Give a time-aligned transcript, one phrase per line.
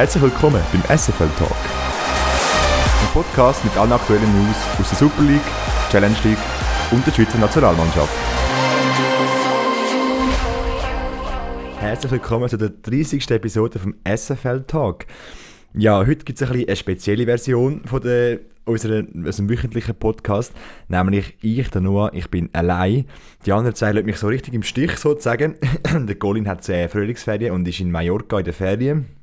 [0.00, 1.52] Herzlich willkommen beim SFL Talk.
[1.52, 5.42] Ein Podcast mit allen aktuellen News aus der Super League,
[5.90, 6.38] Challenge League
[6.90, 8.08] und der Schweizer Nationalmannschaft.
[11.80, 13.30] Herzlich willkommen zu der 30.
[13.30, 15.04] Episode vom SFL Talk.
[15.74, 20.54] Ja, heute gibt es ein eine spezielle Version von der, unserer, unserem wöchentlichen Podcast,
[20.88, 23.04] nämlich ich, der Noah, ich bin allein.
[23.44, 25.56] Die anderen zwei lassen mich so richtig im Stich sozusagen.
[25.94, 29.19] der Colin hat äh, Frühlingsferien und ist in Mallorca in der Ferien.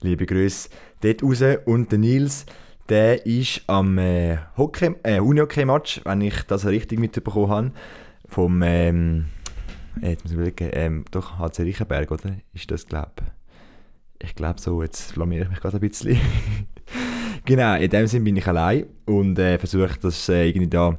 [0.00, 0.68] Liebe Grüße
[1.00, 1.42] dort raus.
[1.64, 2.46] Und der Nils,
[2.88, 7.72] der ist am äh, Hockey, äh, Unihockey-Match, wenn ich das richtig mitbekommen habe,
[8.28, 9.26] vom, ähm,
[10.00, 12.36] äh, jetzt muss ich überlegen, ähm, doch HC Riechenberg, oder?
[12.52, 13.12] Ist das, glaube
[14.22, 14.34] ich.
[14.34, 16.18] glaube so, jetzt flamiere ich mich gerade ein bisschen.
[17.44, 20.98] genau, in dem Sinne bin ich allein und äh, versuche das äh, irgendwie da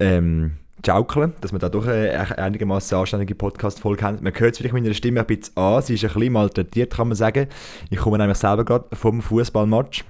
[0.00, 4.18] ähm, schaukeln, dass wir da doch eine einigermaßen anständige Podcast-Folge haben.
[4.22, 7.08] Man hört es vielleicht meiner Stimme ein bisschen an, sie ist ein bisschen malträtiert, kann
[7.08, 7.48] man sagen.
[7.90, 10.04] Ich komme nämlich selber gerade vom Fußballmatch.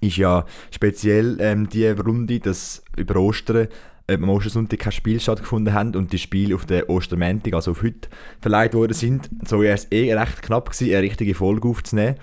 [0.00, 3.68] Ist ja speziell ähm, die Runde, dass über Ostern
[4.06, 7.82] äh, am Ostersonntag kein Spiel stattgefunden hat und die Spiele auf der Ostermäntig, also auf
[7.82, 8.08] heute,
[8.40, 9.28] verleiht worden sind.
[9.46, 12.16] So wäre es eh recht knapp gewesen, eine richtige Folge aufzunehmen.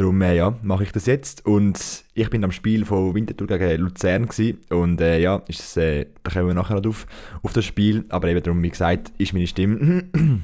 [0.00, 1.44] Darum äh, ja, mache ich das jetzt.
[1.44, 4.58] Und ich bin am Spiel von Winterthur gegen Luzern gewesen.
[4.70, 7.06] und äh, ja, ist, äh, da kommen wir nachher noch auf,
[7.42, 8.06] auf das Spiel.
[8.08, 10.04] Aber eben darum, wie gesagt, ist meine Stimme,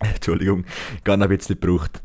[0.00, 0.64] Entschuldigung,
[1.02, 2.00] gar noch ein bisschen gebraucht.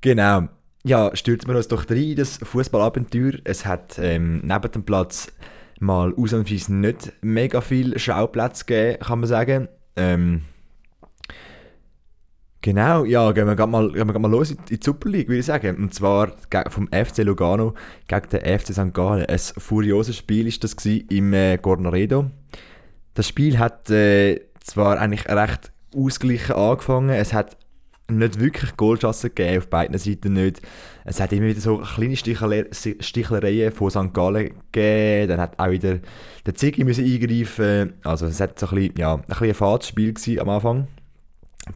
[0.00, 0.48] Genau.
[0.82, 3.34] Ja, stürzen wir uns doch rein in das Fußballabenteuer.
[3.44, 5.30] Es hat ähm, neben dem Platz
[5.78, 9.68] mal ausnahmsweise nicht mega viel Schauplätze gegeben, kann man sagen.
[9.94, 10.40] Ähm,
[12.62, 15.38] Genau, ja, gehen wir gerade mal, gehen wir mal los in die Super League, würde
[15.40, 15.76] ich sagen.
[15.76, 16.32] Und zwar
[16.68, 17.74] vom FC Lugano
[18.08, 18.92] gegen den FC St.
[18.92, 19.26] Gallen.
[19.26, 22.30] Ein furioses Spiel ist das im äh, Gornaredo.
[23.14, 27.56] Das Spiel hat äh, zwar eigentlich recht ausgeglichen angefangen, es hat
[28.08, 30.60] nicht wirklich Goalchancen gegeben, auf beiden Seiten nicht.
[31.04, 34.12] Es hat immer wieder so kleine Stichler Stichlereien von St.
[34.12, 35.98] Gallen gegeben, dann hat auch wieder
[36.44, 40.14] der Ziggy müssen eingreifen Also es hat so ein bisschen, ja, ein bisschen ein Fahrtspiel
[40.38, 40.88] am Anfang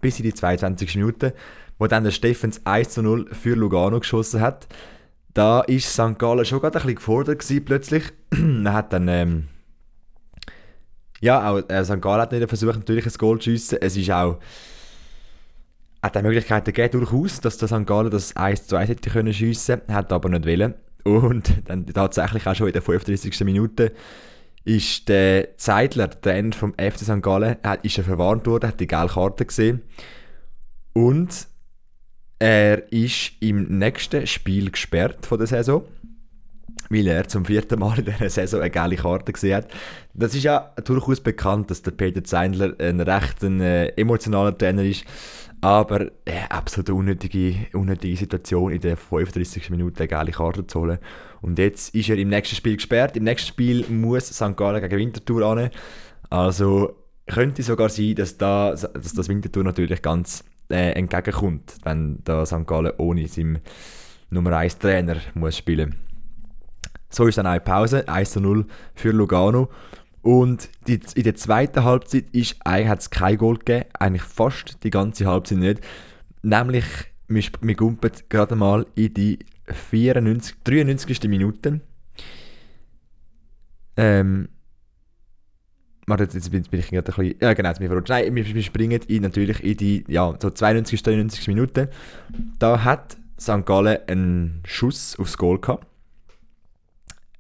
[0.01, 0.97] bis in die 22.
[0.97, 1.34] Minute,
[1.78, 4.69] wo dann der Steffens 1 zu 0 für Lugano geschossen hat.
[5.34, 6.19] Da ist St.
[6.19, 8.05] Gallen schon gerade ein bisschen gefordert gewesen, plötzlich.
[8.65, 9.49] er hat dann, ähm,
[11.21, 12.00] ja, auch äh, St.
[12.00, 13.79] Gallen hat nicht versucht, natürlich ein Goal zu schiessen.
[13.81, 14.39] Es ist auch,
[16.03, 17.87] hat auch Möglichkeiten gegeben, durchaus, dass der St.
[17.87, 20.75] Gallen das 1 zu 1 hätte können schiessen, hat aber nicht wollen.
[21.05, 23.41] Und dann tatsächlich auch schon in der 35.
[23.45, 23.93] Minute
[24.65, 27.22] ist der Zeidler, der Trainer vom FC St.
[27.22, 29.82] Gallen, ist er verwarnt worden, hat die gelbe Karte gesehen.
[30.93, 31.48] Und
[32.38, 35.84] er ist im nächsten Spiel gesperrt von der Saison,
[36.88, 39.69] weil er zum vierten Mal in dieser Saison eine geile Karte gesehen hat.
[40.15, 44.82] Das ist ja durchaus bekannt, dass der Peter Zeindler ein recht ein, äh, emotionaler Trainer
[44.82, 45.04] ist.
[45.60, 49.69] Aber äh, absolut unnötige, unnötige Situation, in der 35.
[49.70, 50.99] Minute eine geile Karte zu holen.
[51.43, 53.17] Und jetzt ist er im nächsten Spiel gesperrt.
[53.17, 54.56] Im nächsten Spiel muss St.
[54.56, 55.71] Gallen gegen Winterthur an.
[56.28, 56.97] Also
[57.27, 62.67] könnte sogar sein, dass, da, dass das Winterthur natürlich ganz äh, entgegenkommt, wenn da St.
[62.67, 63.61] Gallen ohne seinen
[64.31, 65.97] Nummer 1 Trainer muss spielen
[67.09, 69.69] So ist dann eine Pause, 1 0 für Lugano.
[70.23, 74.91] Und die, in der zweiten Halbzeit ist, hat es kein Goal gegeben, eigentlich fast die
[74.91, 75.81] ganze Halbzeit nicht.
[76.43, 76.84] Nämlich,
[77.27, 79.39] wir, wir gumpen gerade mal in die
[79.72, 81.28] 94, 93.
[81.28, 81.81] Minute.
[83.97, 84.48] Ähm,
[86.06, 88.08] warte, jetzt bin, bin ich gerade ein bisschen, ja genau, jetzt bin ich.
[88.08, 91.91] Nein, wir, wir springen in, natürlich in die, ja, so 92, 93 Minute.
[92.58, 93.64] Da hat St.
[93.64, 95.87] Gallen einen Schuss aufs Goal gehabt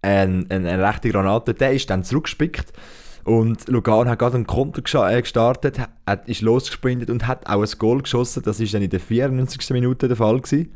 [0.02, 2.72] ein, eine, eine rechte Granate, der ist dann zurückgespickt
[3.24, 7.78] und Lugano hat gerade einen Konter äh, gestartet, hat, ist losgesprintet und hat auch ein
[7.78, 8.42] Goal geschossen.
[8.42, 9.70] Das ist dann in der 94.
[9.70, 10.72] Minute der Fall gewesen.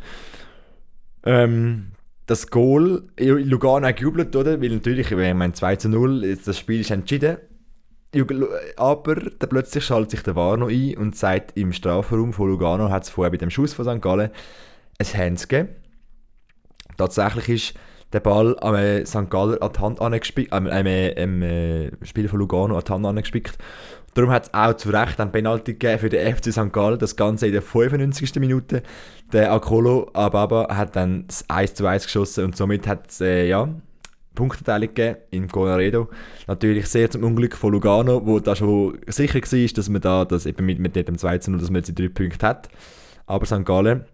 [1.24, 1.92] Ähm,
[2.26, 4.60] das Goal, Lugano hat gejubelt, oder?
[4.60, 7.38] Weil natürlich, ich meine, 2 zu 0, das Spiel ist entschieden.
[8.76, 13.02] Aber dann plötzlich schaltet sich der Warno ein und sagt, im Strafraum von Lugano hat
[13.02, 14.00] es vorher bei dem Schuss von St.
[14.00, 14.30] Gallen
[14.98, 15.70] ein Hands gegeben.
[16.96, 17.74] Tatsächlich ist
[18.12, 19.28] den Ball am äh, St.
[19.28, 23.58] Galler an die Hand angespickt, am äh, äh, Spieler von Lugano an die Hand angespickt.
[24.14, 26.72] Darum hat es auch zu Recht einen Penalty gegeben für den FC St.
[26.72, 28.36] Gallen, das Ganze in der 95.
[28.36, 28.82] Minute.
[29.32, 33.48] Der Akolo Ababa hat dann das 1 zu 1 geschossen und somit hat es äh,
[33.48, 33.68] ja,
[34.34, 36.08] Punkteteilung gegeben in Conaredo.
[36.46, 40.46] Natürlich sehr zum Unglück von Lugano, wo da schon sicher war, dass man da das
[40.46, 42.68] eben mit, mit dem 2 zu 0, dass man jetzt die drei Punkte hat.
[43.26, 43.64] Aber St.
[43.64, 44.04] Gallen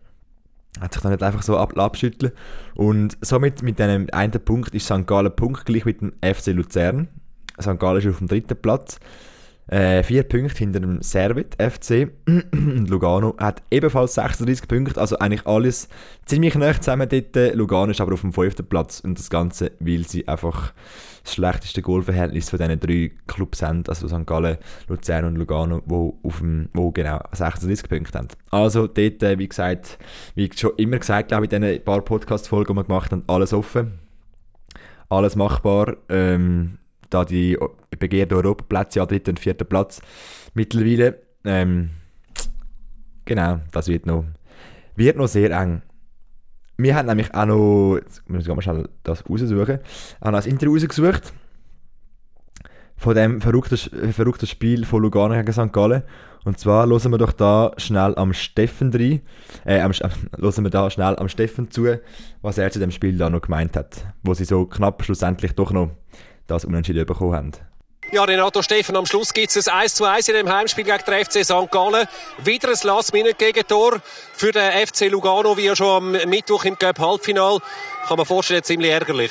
[0.81, 2.33] hat sich dann nicht einfach so ab, abschütteln.
[2.75, 5.07] Und somit mit diesem einen Punkt ist St.
[5.07, 7.09] Gallen punktgleich mit dem FC Luzern.
[7.61, 7.79] St.
[7.79, 8.99] Gallen ist auf dem dritten Platz.
[9.71, 12.11] Äh, vier Punkte hinter dem Servet FC.
[12.53, 15.89] Lugano hat ebenfalls 36 Punkte, also eigentlich alles
[16.27, 17.55] ziemlich nah zusammen dort.
[17.55, 20.73] Lugano ist aber auf dem fünften Platz und das Ganze, weil sie einfach
[21.23, 24.27] das schlechteste Goalverhältnis von diesen drei Clubs haben, also St.
[24.27, 24.59] Gallen,
[24.89, 28.29] Luzern und Lugano, wo, auf dem, wo genau 36 Punkte haben.
[28.51, 29.99] Also dort, äh, wie gesagt,
[30.35, 33.53] wie schon immer gesagt, glaube ich, in diesen paar Podcast-Folgen, die wir gemacht haben, alles
[33.53, 34.01] offen.
[35.09, 35.97] Alles machbar.
[36.09, 36.80] Ähm,
[37.11, 37.59] da die
[37.99, 40.01] begehrten Europaplätze, ja, dritten und vierten Platz
[40.55, 41.21] mittlerweile.
[41.45, 41.91] Ähm,
[43.25, 44.25] genau, das wird noch,
[44.97, 45.83] wird noch sehr eng.
[46.77, 49.81] Wir haben nämlich auch noch, jetzt muss ich mal das raussuchen,
[50.21, 51.33] auch noch ein Interview rausgesucht
[53.01, 55.73] von dem verrückten, verrückten Spiel von Lugano gegen St.
[55.73, 56.03] Gallen.
[56.45, 59.21] Und zwar hören wir doch da schnell am Steffen rein,
[59.65, 59.93] äh, am,
[60.39, 61.87] hören wir da schnell am Steffen zu,
[62.43, 65.73] was er zu dem Spiel da noch gemeint hat, wo sie so knapp schlussendlich doch
[65.73, 65.91] noch
[66.51, 67.53] das Unentschieden bekommen haben.
[68.13, 70.99] Ja, Renato Steffen, am Schluss gibt es ein 1 zu 1 in dem Heimspiel gegen
[71.07, 71.71] den FC St.
[71.71, 72.09] Gallen.
[72.39, 74.01] Wieder ein Last-Minute-Gegentor
[74.33, 77.59] für den FC Lugano, wie ja schon am Mittwoch im Cup-Halbfinal.
[78.09, 79.31] Kann man vorstellen, ziemlich ärgerlich.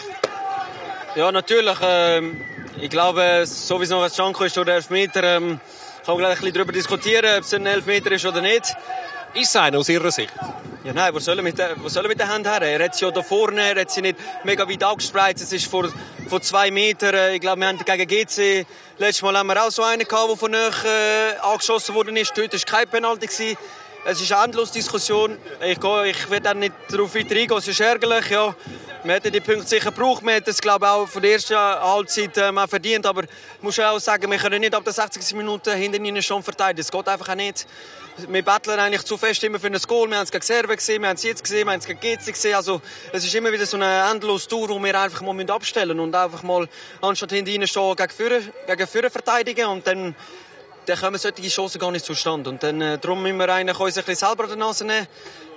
[1.15, 1.77] Ja, natürlich.
[1.81, 2.39] Ähm,
[2.79, 5.59] ich glaube, so wie es noch ein Janko ist oder Elfmeter, ähm,
[6.05, 8.77] kann man gleich ein bisschen darüber diskutieren, ob es ein Elfmeter ist oder nicht.
[9.33, 10.33] Ist einer aus Ihrer Sicht?
[10.83, 12.61] Ja, nein, wo soll er mit der, wo soll er mit der Hand her?
[12.61, 15.43] Er hat sie ja da vorne, er hat sie nicht mega weit angespreizt.
[15.43, 15.87] Es ist vor,
[16.27, 17.33] vor zwei Metern.
[17.33, 18.65] Ich glaube, wir haben gegen GC,
[18.97, 22.35] letztes Mal haben wir auch so einen gehabt, der von euch äh, angeschossen worden ist.
[22.35, 23.57] Dort war kein Penalty.
[24.05, 25.37] Es ist eine endlose Diskussion.
[25.61, 28.29] Ich, ich will dann nicht darauf weiter eingehen, es ist ärgerlich.
[28.29, 28.55] Ja.
[29.03, 30.23] Wir hätten die Punkte sicher gebraucht.
[30.25, 33.05] Wir hätten es, glaube ich, auch von der ersten Halbzeit äh, verdient.
[33.05, 33.29] Aber ich
[33.61, 35.35] muss auch sagen, wir können nicht ab der 60.
[35.35, 36.77] Minute hinter ihnen schon verteidigen.
[36.77, 37.67] Das geht einfach auch nicht.
[38.27, 40.09] Wir betteln eigentlich zu fest immer für ein Goal.
[40.09, 41.99] Wir haben es gegen Serben gesehen, wir haben es jetzt gesehen, wir haben es gegen
[41.99, 42.55] GC gesehen.
[42.55, 42.81] Also,
[43.13, 46.15] es ist immer wieder so eine endlose Tour, wo wir einfach mal abstellen müssen und
[46.15, 46.67] einfach mal,
[47.01, 49.67] anstatt hinter ihnen stehen, gegen Führer, gegen Führer verteidigen.
[49.67, 50.15] Und dann
[50.89, 52.49] dann kommen solche Chancen gar nicht zustande.
[52.49, 55.07] Und dann, äh, darum müssen wir eigentlich uns ein bisschen selber an der Nase nehmen.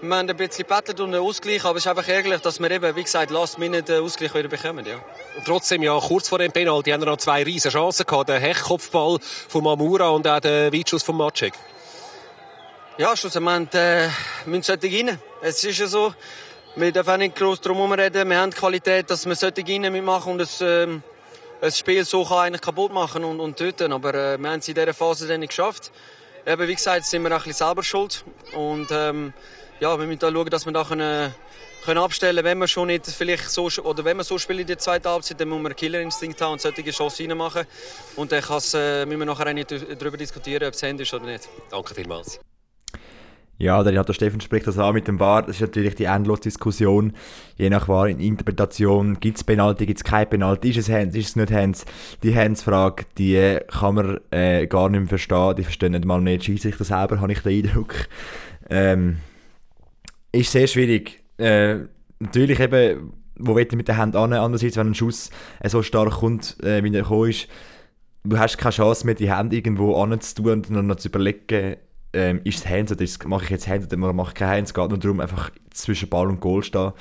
[0.02, 2.70] Wir haben ein bisschen gebettelt und einen Ausgleich, aber es ist einfach ärgerlich, dass wir
[2.70, 4.96] eben, wie gesagt, last minute den Ausgleich wieder bekommen, ja.
[5.44, 8.28] Trotzdem, ja, kurz vor dem Penalty haben wir noch zwei riesen Chancen gehabt.
[8.28, 9.18] Der Hechkopfball
[9.48, 11.54] von Mamura und auch der Weitschuss von Macek.
[13.02, 14.08] Ja, schlussendlich äh,
[14.46, 15.18] müssen solche rein.
[15.40, 16.14] Es ist ja so,
[16.76, 18.30] wir dürfen nicht groß drum reden.
[18.30, 21.02] Wir haben die Qualität, dass wir rein mitmachen und ähm,
[21.60, 23.92] ein Spiel so kann eigentlich kaputt machen und, und töten.
[23.92, 25.90] Aber äh, wir haben es in dieser Phase dann nicht geschafft.
[26.46, 28.24] Eben, wie gesagt, sind wir auch ein selber schuld.
[28.54, 29.32] Und ähm,
[29.80, 31.34] ja, wir müssen da schauen, dass wir da können,
[31.84, 34.78] können abstellen wenn wir schon nicht vielleicht so oder wenn wir so spielen in der
[34.78, 37.66] zweiten Halbzeit, dann müssen wir Killerinstinkt haben und solche Chancen reinmachen.
[38.14, 41.26] Und dann äh, müssen wir nachher auch nicht darüber diskutieren, ob es Hand ist oder
[41.26, 41.48] nicht.
[41.68, 42.38] Danke vielmals.
[43.58, 45.42] Ja, der, der Steffen spricht das an mit dem VAR.
[45.42, 47.12] Das ist natürlich die endlose Diskussion.
[47.56, 51.14] Je nach VAR in Interpretation gibt es Penalty, gibt es kein Penalty, ist es Hands,
[51.14, 51.84] ist es nicht Hands.
[52.22, 55.54] Die Hands-Frage, die kann man äh, gar nicht mehr verstehen.
[55.56, 57.94] Die verstehen nicht mal mehr die Schiedsrichter selber, habe ich den Eindruck.
[58.68, 59.18] Ähm,
[60.32, 61.22] ist sehr schwierig.
[61.38, 61.80] Äh,
[62.18, 64.32] natürlich eben, wo wird mit der Hand an?
[64.32, 67.48] Andererseits, wenn ein Schuss äh, so stark kommt, äh, wie er gekommen ist,
[68.24, 71.76] du hast keine Chance mehr, die Hand irgendwo anzutun und dann zu überlegen,
[72.12, 74.88] ähm, ist es Hands oder mache ich jetzt Hands oder mache ich kein Hands, geht
[74.88, 76.92] nur darum, einfach zwischen Ball und Goal stehen.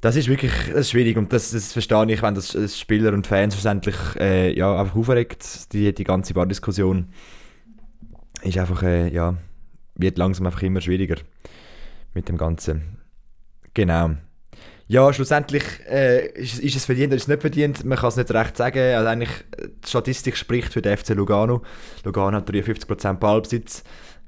[0.00, 3.26] Das ist wirklich das ist schwierig und das, das verstehe ich, wenn das Spieler und
[3.26, 7.08] Fans schlussendlich äh, ja, einfach aufregt, die, die ganze Bardiskussion
[8.42, 9.36] ist einfach, äh, ja,
[9.94, 11.16] wird langsam einfach immer schwieriger
[12.14, 12.98] mit dem Ganzen.
[13.74, 14.16] Genau.
[14.88, 17.84] Ja, schlussendlich äh, ist, ist, es verdient oder ist es nicht verdient.
[17.84, 18.94] Man kann es nicht recht sagen.
[18.94, 21.62] Also eigentlich, die Statistik spricht für den FC Lugano.
[22.04, 23.82] Lugano hat 53% Ballbesitz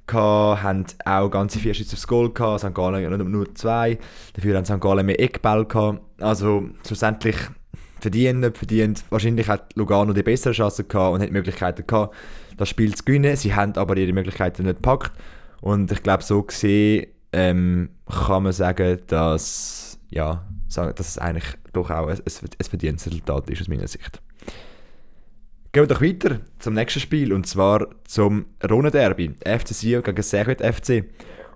[0.08, 2.74] gehabt, haben auch ganze vier Schüsse aufs Goal gehabt, St.
[2.74, 3.98] Gallen nur, nur zwei.
[4.34, 4.80] Dafür haben St.
[4.80, 6.00] Gallen mehr Eckball gehabt.
[6.18, 7.36] Also schlussendlich
[8.00, 9.04] verdient, nicht verdient.
[9.10, 12.16] Wahrscheinlich hat Lugano die bessere Chance gehabt und hat Möglichkeiten gehabt,
[12.56, 13.36] das Spiel zu gewinnen.
[13.36, 15.12] Sie haben aber ihre Möglichkeiten nicht gepackt.
[15.60, 21.54] Und ich glaube, so gesehen ähm, kann man sagen, dass ja, sagen, dass es eigentlich
[21.72, 24.20] doch auch ein, ein verdientes ist aus meiner Sicht.
[25.72, 29.34] Gehen wir doch weiter zum nächsten Spiel und zwar zum Rhone-Derby.
[29.44, 31.04] FC Sion gegen Servet FC.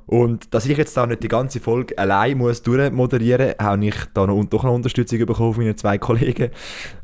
[0.07, 4.27] Und dass ich jetzt da nicht die ganze Folge allein muss durchmoderieren, habe ich da
[4.27, 6.51] noch, doch noch Unterstützung bekommen von meinen zwei Kollegen.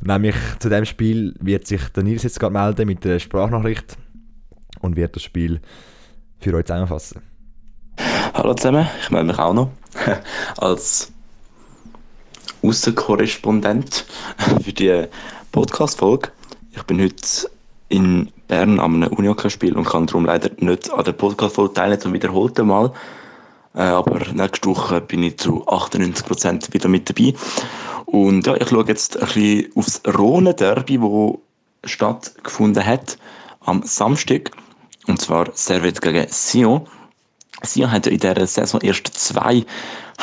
[0.01, 3.97] Nämlich zu dem Spiel wird sich der Nils jetzt gerade melden mit der Sprachnachricht
[4.81, 5.61] und wird das Spiel
[6.39, 7.21] für euch zusammenfassen.
[8.33, 9.71] Hallo zusammen, ich melde mich auch noch
[10.57, 11.11] als
[12.61, 14.05] Außenkorrespondent
[14.63, 15.05] für die
[15.51, 16.29] Podcast-Folge.
[16.75, 17.49] Ich bin heute
[17.89, 22.67] in Bern am Unioka-Spiel und kann darum leider nicht an der Podcast-Folge teilnehmen, zum wiederholten
[22.67, 22.91] Mal.
[23.75, 27.33] Äh, aber nächste Woche bin ich zu 98% wieder mit dabei.
[28.05, 30.99] Und ja, ich schaue jetzt ein bisschen aufs Rhone-Derby,
[31.81, 33.17] das stattgefunden hat
[33.61, 34.51] am Samstag.
[35.07, 36.87] Und zwar Servet gegen Sion.
[37.63, 39.65] Sion hat in dieser Saison erst zwei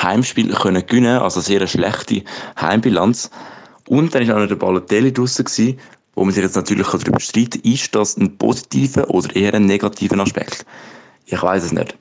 [0.00, 2.23] Heimspiele können gewinnen, also sehr eine schlechte
[2.61, 3.31] Heimbilanz.
[3.88, 5.78] Und dann war auch noch der Balotelli draussen,
[6.14, 9.66] wo man sich jetzt natürlich darüber streiten kann, ist das ein positiver oder eher ein
[9.66, 10.64] negativer Aspekt?
[11.26, 11.97] Ich weiß es nicht.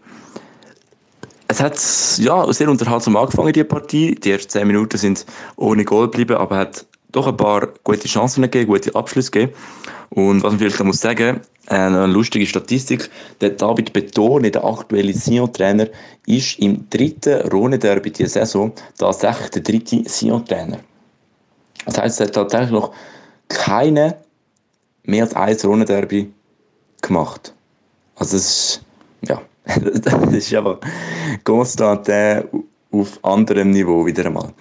[1.47, 1.75] Es hat
[2.17, 4.15] ja, sehr unterhaltsam angefangen, die Partie.
[4.15, 5.25] Die ersten 10 Minuten sind
[5.57, 6.85] ohne Goal geblieben, aber hat
[7.15, 9.53] doch ein paar gute Chancen gegeben, gute Abschlüsse gegeben.
[10.09, 13.09] Und was man vielleicht muss sagen, eine lustige Statistik,
[13.41, 15.87] der David Beton, der aktuelle Sion-Trainer,
[16.27, 20.77] ist im dritten Rhone-Derby dieser Saison tatsächlich der dritte Sion-Trainer.
[21.85, 22.93] Das heisst, er hat tatsächlich noch
[23.47, 24.17] keine
[25.03, 26.31] mehr als ein Rhone-Derby
[27.01, 27.53] gemacht.
[28.15, 28.81] Also das ist,
[29.27, 30.79] ja, das ist einfach
[31.43, 32.43] konstant äh,
[33.01, 34.53] auf anderem Niveau wieder einmal.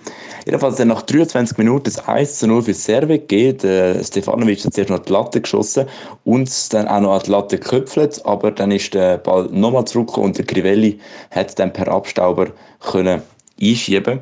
[0.46, 3.64] Jedenfalls dann nach 23 Minuten das 1 zu 0 für Servet geht.
[3.64, 5.86] Äh, Stefanovic hat zuerst noch die Latte geschossen
[6.24, 10.26] und dann auch noch an die Latte geköpfelt, aber dann ist der Ball nochmal zurückgekommen
[10.26, 10.98] und der Crivelli
[11.30, 12.48] hat dann per Abstauber
[12.80, 13.22] können
[13.60, 14.20] einschieben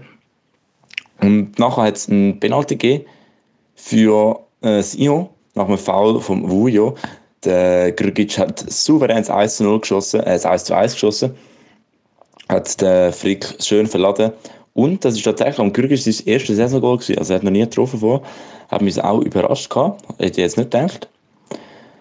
[1.21, 3.05] Und nachher hat es einen Penalty gegeben
[3.75, 6.95] für äh, Sion nach einem Foul vom Vujo.
[7.45, 11.35] Der Grgic hat souverän das 1 zu 0 geschossen, äh, das 1 zu 1 geschossen.
[12.53, 14.33] Hat den Frick schön verladen
[14.75, 17.17] und das ist tatsächlich am Kyrgyz sein erstes Saisongoal gewesen.
[17.17, 18.21] Also er hat noch nie getroffen vor.
[18.71, 20.05] Hat mich auch überrascht gehabt.
[20.19, 21.09] Hätte ich jetzt nicht gedacht.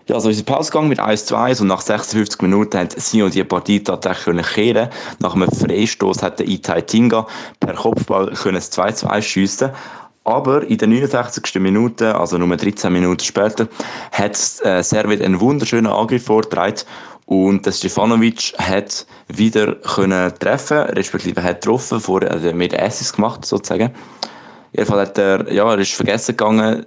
[0.08, 3.46] Ja, also unser Pausgang mit 1 zu 1 und nach 56 Minuten hat Sion die
[3.46, 4.90] Partie tatsächlich können kehren.
[5.20, 7.28] Nach einem Freistoß hat der Itai Tinga
[7.62, 9.72] per Kopfball können das 2 zu 1 schiessen.
[10.26, 11.56] Aber in der 69.
[11.62, 13.70] Minute, also nur 13 Minuten später,
[14.12, 16.76] hat äh, Servet einen wunderschönen Angriff vorgetragen
[17.32, 23.46] und der Stefanovic hat wieder können treffen, respektive hat getroffen, vor, also mit Assis gemacht
[23.46, 23.92] sozusagen.
[24.74, 26.86] Jedenfalls hat er, ja, er ist vergessen gegangen,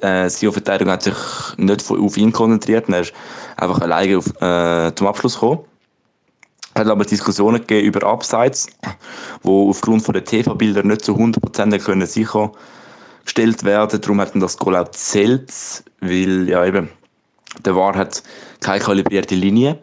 [0.00, 1.14] äh, seine Verteidigung hat sich
[1.58, 3.12] nicht auf ihn konzentriert, er ist
[3.56, 5.60] einfach alleine auf, äh, zum Abschluss gekommen.
[6.74, 8.66] Hat aber Diskussionen gegeben über Abseits,
[9.44, 14.00] wo aufgrund von der TV-Bilder nicht zu 100% können sichergestellt werden.
[14.00, 15.52] Darum hat das Goal auch zählt,
[16.00, 16.88] weil ja eben
[17.64, 18.22] der VAR hat
[18.64, 19.78] keine kalibrierte Linie.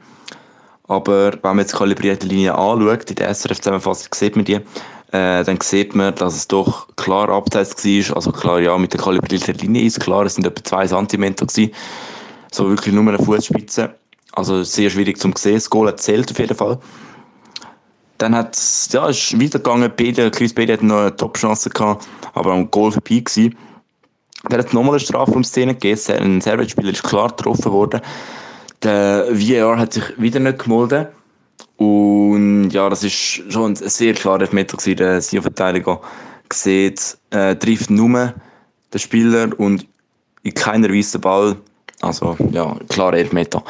[0.88, 5.59] Aber wenn man jetzt kalibrierte Linie anschaut, in der SRF-Zusammenfassung sieht man die, äh, dann
[5.61, 8.15] sieht man, dass es doch klar abseits war.
[8.15, 11.35] Also klar, ja, mit der kalibrierten Linie ist klar, es sind etwa 2 cm.
[12.51, 13.95] So wirklich nur eine Fußspitze.
[14.33, 15.55] Also sehr schwierig zu sehen.
[15.55, 16.79] Das Goal zählt auf jeden Fall.
[18.17, 19.91] Dann hat es, ja, weitergegangen.
[19.95, 23.57] Bede, Chris Bede hat noch eine Top-Chance gehabt, aber am Goal vorbei gewesen.
[24.50, 26.00] Dann hat es nochmal eine Strafraumszene gegeben.
[26.17, 28.01] Ein Servet-Spieler ist klar getroffen worden.
[28.83, 31.09] Der VAR hat sich wieder nicht gemeldet.
[31.77, 34.97] Und ja, das ist schon ein sehr klarer Elfmeter gewesen.
[34.97, 36.00] Der Sion-Verteidiger
[36.51, 38.33] sieht, äh, trifft nur
[38.93, 39.88] den Spieler und
[40.43, 41.55] in keiner Weise den Ball.
[42.01, 43.63] Also ja, klarer Elfmeter.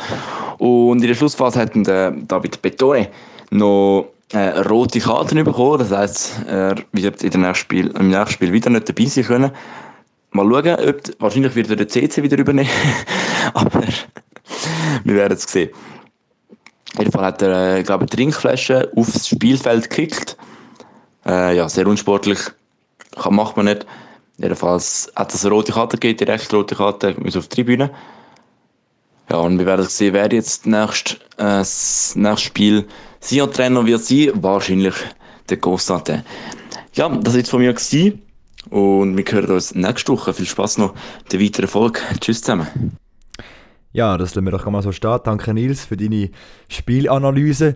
[0.58, 3.10] Und in der Schlussphase hat der David Bettore
[3.50, 5.80] noch äh, rote Karten bekommen.
[5.80, 9.51] Das heisst, er wird in nächsten Spiel, im nächsten Spiel wieder nicht dabei sein können.
[10.32, 12.70] Mal schauen, ob, wahrscheinlich wird er den CC wieder übernehmen.
[13.53, 13.84] Aber
[15.04, 15.70] wir werden es sehen.
[16.94, 20.38] Auf jeden Fall hat er, äh, glaube ich, Trinkflaschen aufs Spielfeld gekickt.
[21.26, 22.40] Äh, ja, sehr unsportlich.
[23.22, 23.86] Kann, macht man nicht.
[24.38, 27.92] Jedenfalls hat es eine rote Karte gegeben, die rechte rote Karte, muss auf die Tribüne.
[29.30, 32.88] Ja, und wir werden sehen, wer jetzt nächst, äh, das nächste Spiel
[33.22, 34.32] Sion-Trainer wird sein.
[34.36, 34.96] Wahrscheinlich
[35.50, 36.24] der Constantin.
[36.94, 37.74] Ja, das war jetzt von mir.
[37.74, 38.22] Gewesen.
[38.70, 40.34] Und wir hören uns nächste Woche.
[40.34, 40.94] Viel Spaß noch
[41.32, 42.00] der weiteren Folge.
[42.20, 42.98] Tschüss zusammen.
[43.94, 45.20] Ja, das lassen wir doch mal so stehen.
[45.24, 46.30] Danke Nils für deine
[46.70, 47.76] Spielanalyse.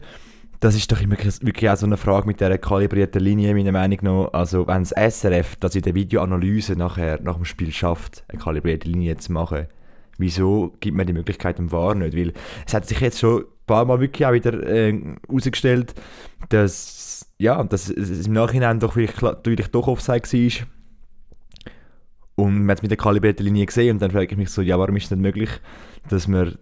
[0.62, 4.00] Das ist doch immer wirklich auch so eine Frage mit dieser kalibrierten Linie, meiner Meinung
[4.02, 4.34] nach.
[4.34, 8.88] Also, wenn das SRF das in der Videoanalyse nachher, nach dem Spiel schafft, eine kalibrierte
[8.88, 9.68] Linie zu machen,
[10.18, 12.16] wieso gibt man die Möglichkeit dem Wahr nicht?
[12.16, 12.34] Weil
[12.66, 17.62] es hat sich jetzt schon ein paar Mal wirklich auch wieder herausgestellt, äh, dass, ja,
[17.64, 20.68] dass es im Nachhinein doch vielleicht, vielleicht doch Offside war.
[22.36, 24.62] Und man hat es mit der kalibrierten Linie gesehen und dann frage ich mich so,
[24.62, 25.50] ja, warum ist es nicht möglich,
[26.10, 26.58] dass man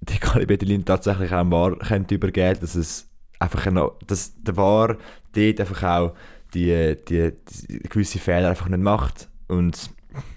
[0.00, 4.96] die kalibrierte Linie tatsächlich auch War könnte übergeben, dass es einfach eine, dass der War
[5.32, 6.14] dort einfach auch
[6.54, 9.28] die, die, die gewisse Fehler einfach nicht macht.
[9.48, 9.90] Und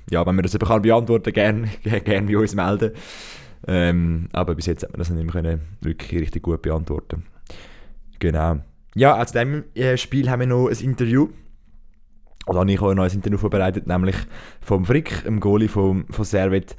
[0.10, 2.92] ja, wenn man das eben beantworten kann, gerne gern bei uns melden.
[3.68, 7.26] Ähm, aber bis jetzt hat man das nicht mehr können wirklich richtig gut beantworten.
[8.20, 8.60] Genau.
[8.96, 11.30] Ja, also dem äh, Spiel haben wir noch ein Interview
[12.50, 14.16] und dann habe ich auch ein neues Interview vorbereitet, nämlich
[14.60, 16.76] vom Frick, dem Goalie von, von Servet.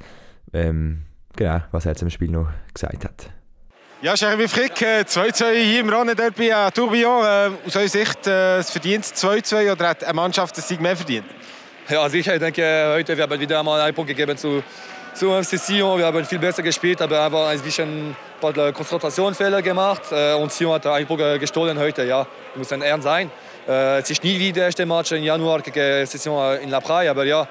[0.51, 1.03] Ähm,
[1.37, 3.29] genau, was er zum Spiel noch gesagt hat.
[4.01, 7.23] Ja, Jeremy Frick, 2-2 äh, hier im Rennen Derby an Tourbillon.
[7.23, 11.25] Äh, aus eurer Sicht äh, verdient 2-2 oder hat eine Mannschaft den Sieg mehr verdient?
[11.87, 12.33] Ja, sicher.
[12.33, 14.61] Ich denke, heute wir wieder einmal einen Punkt gegeben zu,
[15.13, 15.97] zu FC Sion.
[15.97, 20.11] Wir haben viel besser gespielt, aber einfach ein bisschen ein paar Konzentrationsfehler gemacht.
[20.11, 22.03] Und Sion hat einen Punkt gestohlen heute.
[22.03, 23.31] Ja, muss ein Ernst sein.
[23.67, 27.11] Äh, es ist nie wie der erste Match im Januar gegen Session in La Praille,
[27.11, 27.47] aber ja,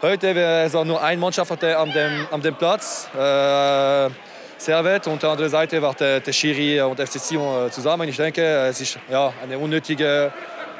[0.00, 3.08] heute ist nur eine Mannschaft an dem, an dem Platz.
[3.14, 4.10] Äh,
[4.58, 8.08] Servet und der andere Seite war der, der Schiri und FC Sion zusammen.
[8.08, 10.32] Ich denke, es ist ja, eine unnötige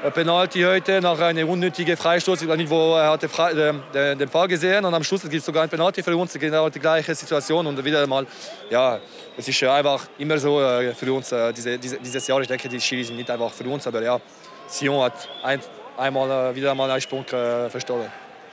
[0.08, 2.40] Penalty heute nach einem unnötigen Freistoß.
[2.40, 5.64] Ich nicht, wo er hat den, den, Fall gesehen und am Schluss gibt es sogar
[5.64, 8.26] ein Penalty für uns, genau die gleiche Situation und wieder mal,
[8.70, 8.98] ja,
[9.36, 12.40] es ist einfach immer so äh, für uns äh, diese, diese, dieses Jahr.
[12.40, 14.18] Ich denke, die Schiris sind nicht einfach für uns, aber ja,
[14.66, 15.60] Sion hat ein,
[15.98, 18.10] einmal äh, wieder mal einen Sprung verstohlen.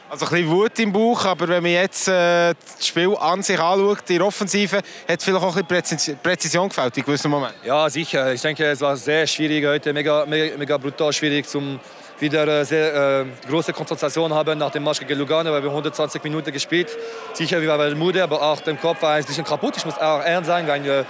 [0.09, 3.59] Also ein bisschen Wut im Bauch, aber wenn man jetzt äh, das Spiel an sich
[3.59, 7.57] anschaut, die Offensive, hat vielleicht auch ein bisschen Präzision gefällt in gewissen Momenten?
[7.65, 8.31] Ja, sicher.
[8.31, 11.77] Ich denke, es war sehr schwierig heute, mega, mega, mega brutal schwierig, zum
[12.19, 16.23] wieder äh, sehr äh, große Konzentration haben nach dem Match gegen Lugano, weil wir 120
[16.23, 16.89] Minuten gespielt.
[17.33, 19.75] Sicher, wir waren müde, aber auch der Kopf war ein bisschen kaputt.
[19.75, 21.05] Ich muss auch ernst sein, weil wir,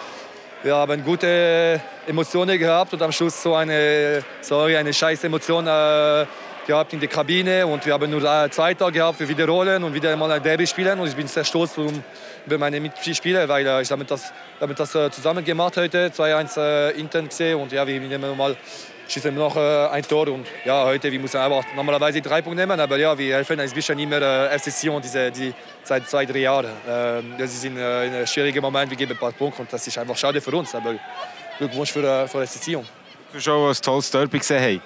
[0.64, 6.26] wir haben gute Emotionen gehabt und am Schluss so eine, sorry, eine scheiß Emotion äh,
[6.68, 8.22] gehabt in der Kabine und wir haben nur
[8.52, 11.46] zwei Tage gehabt für wiederholen und wieder mal ein Derby spielen und ich bin sehr
[11.46, 11.76] stolz
[12.46, 16.60] über meine Mitspieler, weil äh, ich damit das, damit das äh, zusammen gemacht heute, 2-1
[16.60, 18.56] äh, intern gesehen und ja, wir nehmen mal
[19.08, 22.80] schießen noch äh, ein Tor und ja, heute wir müssen einfach normalerweise drei Punkte nehmen,
[22.80, 26.40] aber ja, wir helfen ein bisschen immer äh, FC Sion diese, die, seit zwei, drei
[26.40, 26.66] Jahren.
[26.66, 29.88] Äh, das ist in, äh, in schwierigen Moment, wir geben ein paar Punkte und das
[29.88, 30.96] ist einfach schade für uns, aber
[31.58, 32.86] Glückwunsch für, äh, für FC Sion.
[33.38, 34.82] Du schon ein tolles Derby gesehen hey.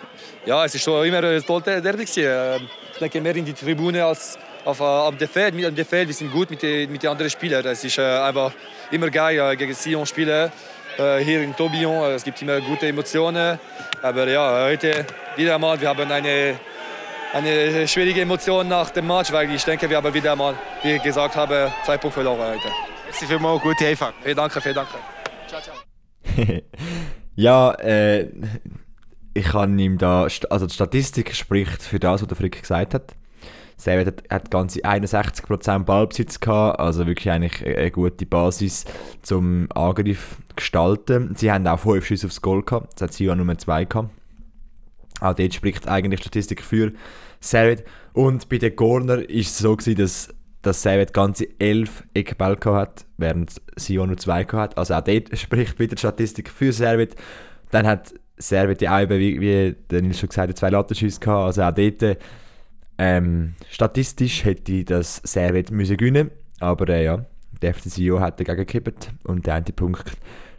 [0.46, 2.68] Ja, es ist schon immer ein tolles Derby gewesen.
[2.92, 5.56] Ich denke mehr in die Tribüne als auf, auf dem Feld.
[5.56, 7.66] Mit dem Feld, wir sind gut mit den, mit den anderen Spielern.
[7.66, 8.52] Es ist äh, einfach
[8.92, 10.52] immer geil äh, gegen Sion spielen.
[10.98, 13.58] Äh, hier in Tourbillon, es gibt immer gute Emotionen.
[14.02, 15.06] Aber ja, heute
[15.38, 16.60] wieder einmal, wir haben eine,
[17.32, 21.02] eine schwierige Emotion nach dem Match, weil ich denke, wir haben wieder einmal, wie ich
[21.02, 22.70] gesagt habe, zwei Punkte verloren heute.
[23.06, 24.16] Merci vielmals, gute Heimfahrt.
[24.22, 24.90] Vielen Dank, vielen Dank.
[25.48, 25.76] Ciao, ciao.
[27.36, 28.28] ja, äh,
[29.34, 33.16] ich kann ihm da, also die Statistik spricht für das, was der Frick gesagt hat.
[33.78, 38.86] Servet hat, hat ganze 61% Ballbesitz gehabt, also wirklich eigentlich eine gute Basis
[39.24, 41.34] zum Angriff gestalten.
[41.36, 44.10] Sie haben auch 5 Schüsse aufs Goal gehabt, das hat sie ja nur 2 gehabt.
[45.20, 46.94] Auch dort spricht eigentlich Statistik für
[47.40, 47.84] Servet.
[48.14, 50.30] Und bei den Corner ist es so gewesen, dass,
[50.62, 54.78] dass Servet ganze 11 Eckbälle hat, während Sion nur 2 hat.
[54.78, 57.16] Also auch dort spricht wieder die Statistik für Servet.
[57.72, 61.46] Dann hat Servet ja auch, wie, wie der schon gesagt hat, zwei Lattenschüsse gehabt.
[61.46, 62.18] Also auch dort,
[62.98, 67.26] ähm, statistisch hätte das Servet müssen gewinnen aber äh, ja,
[67.62, 70.12] der FC Sio hat dagegen gekippt und den einen Punkt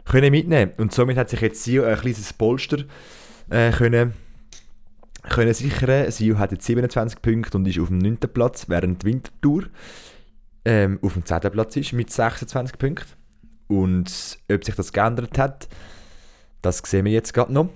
[0.05, 0.73] können mitnehmen.
[0.77, 2.79] Und somit hat sich jetzt Sio ein kleines Polster
[3.49, 4.13] äh, können,
[5.23, 6.11] können sichern.
[6.11, 8.17] Sio hat jetzt 27 Punkte und ist auf dem 9.
[8.33, 9.63] Platz, während die Wintertour
[10.65, 11.39] ähm, auf dem 10.
[11.39, 13.11] Platz ist mit 26 Punkten.
[13.67, 15.67] Und ob sich das geändert hat,
[16.61, 17.69] das sehen wir jetzt gerade noch.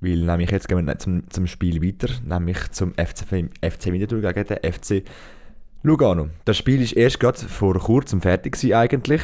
[0.00, 4.46] Weil nämlich jetzt gehen wir zum, zum Spiel weiter, nämlich zum FC, FC Winterthur gegen
[4.46, 5.04] den FC
[5.84, 6.30] Lugano.
[6.44, 9.22] Das Spiel ist erst gerade vor kurzem fertig eigentlich.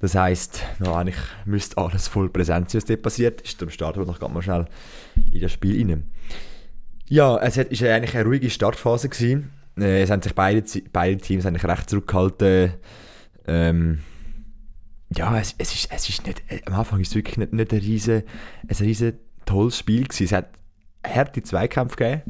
[0.00, 3.60] Das heisst, noch eigentlich müsste alles voll präsent sein, was dort passiert ist.
[3.60, 4.66] Darum starten wir noch ganz schnell
[5.32, 6.04] in das Spiel rein.
[7.08, 9.08] Ja, es war eigentlich eine ruhige Startphase.
[9.08, 9.50] Gewesen.
[9.78, 12.74] Äh, es haben sich beide, beide Teams eigentlich recht zurückgehalten.
[13.46, 14.00] Ähm,
[15.16, 17.78] ja, es, es, ist, es ist nicht, am Anfang ist es wirklich nicht, nicht ein
[17.78, 18.22] riesen,
[18.68, 20.24] ein riesen tolles Spiel gewesen.
[20.24, 20.50] Es hat
[21.04, 22.22] harte Zweikämpfe gegeben,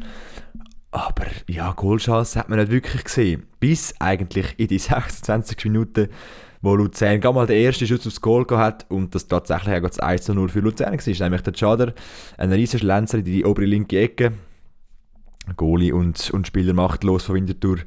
[0.91, 3.47] aber ja, Goalchance hat man nicht wirklich gesehen.
[3.59, 6.09] Bis eigentlich in die 26 Minuten,
[6.61, 10.01] wo Luzern gerade mal den ersten Schuss aufs Goal hat und das tatsächlich auch das
[10.01, 11.25] 1 0 für Luzern war.
[11.25, 11.95] Nämlich der Schader,
[12.37, 14.33] ein riesen Schlenzer in die obere linke Ecke.
[15.57, 17.79] Goalie und, und Spieler machtlos von Winterthur.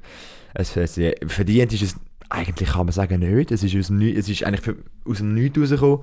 [0.54, 1.96] Es, es, verdient ist es
[2.32, 3.52] eigentlich kann man sagen, nicht.
[3.52, 6.00] Es ist, aus dem, es ist eigentlich aus dem Nichts rausgekommen.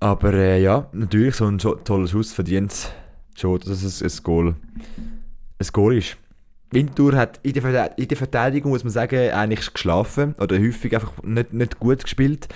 [0.00, 2.92] Aber äh, ja, natürlich, so ein toller Schuss verdient
[3.34, 4.54] schon, dass es ein Goal,
[5.58, 6.16] ein Goal ist.
[6.70, 11.78] Winter hat in der, Verteidigung, muss man sagen, eigentlich geschlafen oder häufig einfach nicht, nicht
[11.78, 12.48] gut gespielt.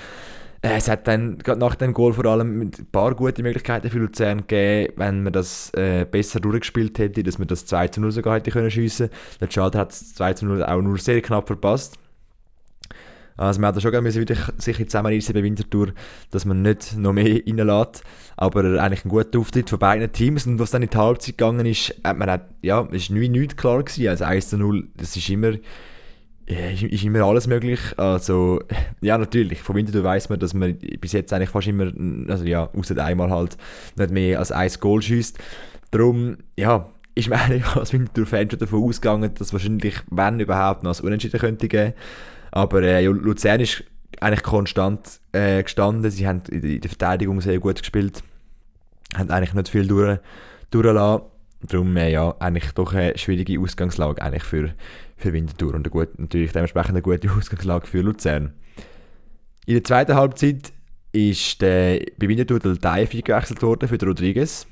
[0.62, 3.98] Äh, es hat dann gerade nach dem Goal vor allem ein paar gute Möglichkeiten für
[3.98, 8.12] Luzern gegeben, wenn man das äh, besser durchgespielt hätte, dass man das 2 zu 0
[8.12, 9.10] sogar hätte können schiessen.
[9.40, 11.98] Der Schalter hat das 2 zu 0 auch nur sehr knapp verpasst.
[13.40, 15.92] Also hat da schon gerne wieder sicher zusammenreißen bei Winterthur,
[16.30, 18.02] dass man nicht noch mehr reinlässt.
[18.36, 20.46] Aber eigentlich ein guter Auftritt von beiden Teams.
[20.46, 23.56] Und was dann in die Halbzeit gegangen ist, hat man auch, ja, ist nicht, nicht
[23.56, 24.08] klar gewesen.
[24.08, 25.52] Also 1 zu 0, das ist immer,
[26.46, 27.80] ist immer alles möglich.
[27.96, 28.60] Also,
[29.00, 29.62] ja, natürlich.
[29.62, 31.90] Von Winterthur weiß man, dass man bis jetzt eigentlich fast immer,
[32.28, 33.56] also ja, außer einmal halt,
[33.96, 35.38] nicht mehr als ein Goal schießt.
[35.92, 40.98] Darum, ja, ist man eigentlich als Winterthur-Fan schon davon ausgegangen, dass wahrscheinlich, wenn überhaupt, noch
[40.98, 41.94] ein Unentschieden könnte geben.
[42.52, 43.84] Aber äh, Luzern ist
[44.20, 46.10] eigentlich konstant äh, gestanden.
[46.10, 48.22] Sie haben in der Verteidigung sehr gut gespielt.
[49.14, 50.18] Haben eigentlich nicht viel durch,
[50.70, 51.26] durchgelassen.
[51.62, 54.74] Darum äh, ja, eigentlich doch eine schwierige Ausgangslage eigentlich für,
[55.16, 58.54] für Winterthur und eine gut, natürlich dementsprechend eine gute Ausgangslage für Luzern.
[59.66, 60.72] In der zweiten Halbzeit
[61.12, 64.66] ist der, bei Winterthur der Dive eingewechselt worden für Rodriguez.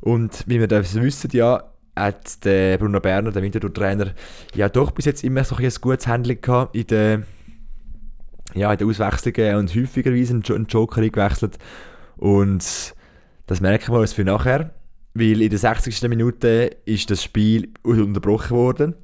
[0.00, 1.64] Und wie wir das wissen, ja,
[1.96, 4.12] hat der Bruno Berner, der Winterthur-Trainer,
[4.54, 7.22] ja doch bis jetzt immer so ein, gutes Handling gehabt in der,
[8.54, 11.58] ja, in den Auswechslungen und häufigerweise einen Joker eingewechselt.
[12.16, 12.94] Und
[13.46, 14.74] das merken wir uns für nachher,
[15.14, 16.02] weil in der 60.
[16.08, 18.94] Minute ist das Spiel unterbrochen worden.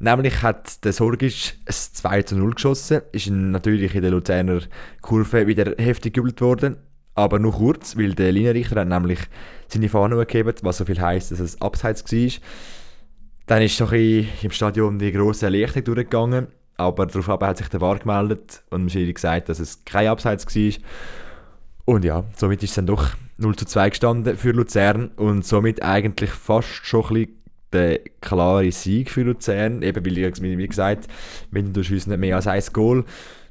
[0.00, 4.60] Nämlich hat der Sorgic ein 2 zu 0 geschossen, ist natürlich in der Luzerner
[5.00, 6.76] Kurve wieder heftig gejubelt worden,
[7.18, 9.18] aber nur kurz, weil der Linienrichter hat nämlich
[9.66, 12.30] seine Fahne gegeben, was so viel heisst, dass es abseits war.
[13.46, 17.98] Dann ist doch im Stadion die grosse Erleichterung durchgegangen, aber daraufhin hat sich der VAR
[17.98, 20.72] gemeldet und dem gesagt, dass es kein Abseits war.
[21.86, 25.82] Und ja, somit ist es dann doch 0 zu 2 gestanden für Luzern und somit
[25.82, 27.28] eigentlich fast schon ein
[27.72, 31.08] der klare Sieg für Luzern, eben weil, wie gesagt,
[31.50, 33.04] wenn du schießt nicht mehr als ein Goal.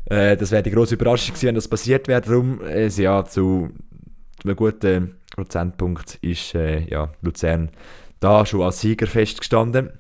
[0.10, 2.22] Äh, das wäre die grosse Überraschung gewesen, wenn das passiert wäre.
[2.22, 3.70] Darum, äh, ja, zu,
[4.39, 7.72] zu einem guten Prozentpunkt ist äh, ja, Luzern
[8.20, 9.91] da schon als Sieger festgestanden.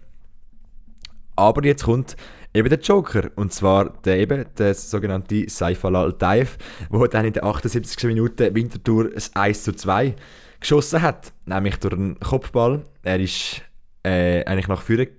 [1.35, 2.15] Aber jetzt kommt
[2.53, 3.29] eben der Joker.
[3.35, 6.57] Und zwar der, eben, der sogenannte Saif Al-Taif,
[6.91, 8.03] der dann in der 78.
[8.05, 10.15] Minute Winterthur ein 1 zu 2
[10.59, 11.33] geschossen hat.
[11.45, 12.83] Nämlich durch einen Kopfball.
[13.03, 13.61] Er ist
[14.03, 15.09] äh, eigentlich nach vorne,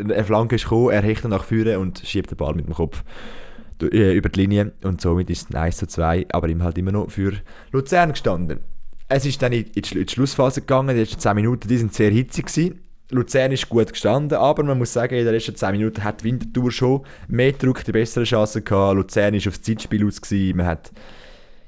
[0.00, 3.04] eine Flanke ist gekommen, er hechtet nach vorne und schiebt den Ball mit dem Kopf
[3.04, 3.47] äh,
[3.86, 7.10] über die Linie und somit ist es 1 zu 2, aber ihm halt immer noch
[7.10, 7.32] für
[7.72, 8.60] Luzern gestanden.
[9.08, 11.94] Es ist dann in die, in die Schlussphase gegangen, die letzten 10 Minuten die sind
[11.94, 12.80] sehr hitzig gewesen.
[13.10, 16.70] Luzern ist gut gestanden, aber man muss sagen, in den letzten 10 Minuten hat Winterthur
[16.70, 18.96] schon mehr Druck, die bessere Chance gehabt.
[18.96, 20.58] Luzern ist aufs Zeitspiel aus, gewesen.
[20.58, 20.92] man hat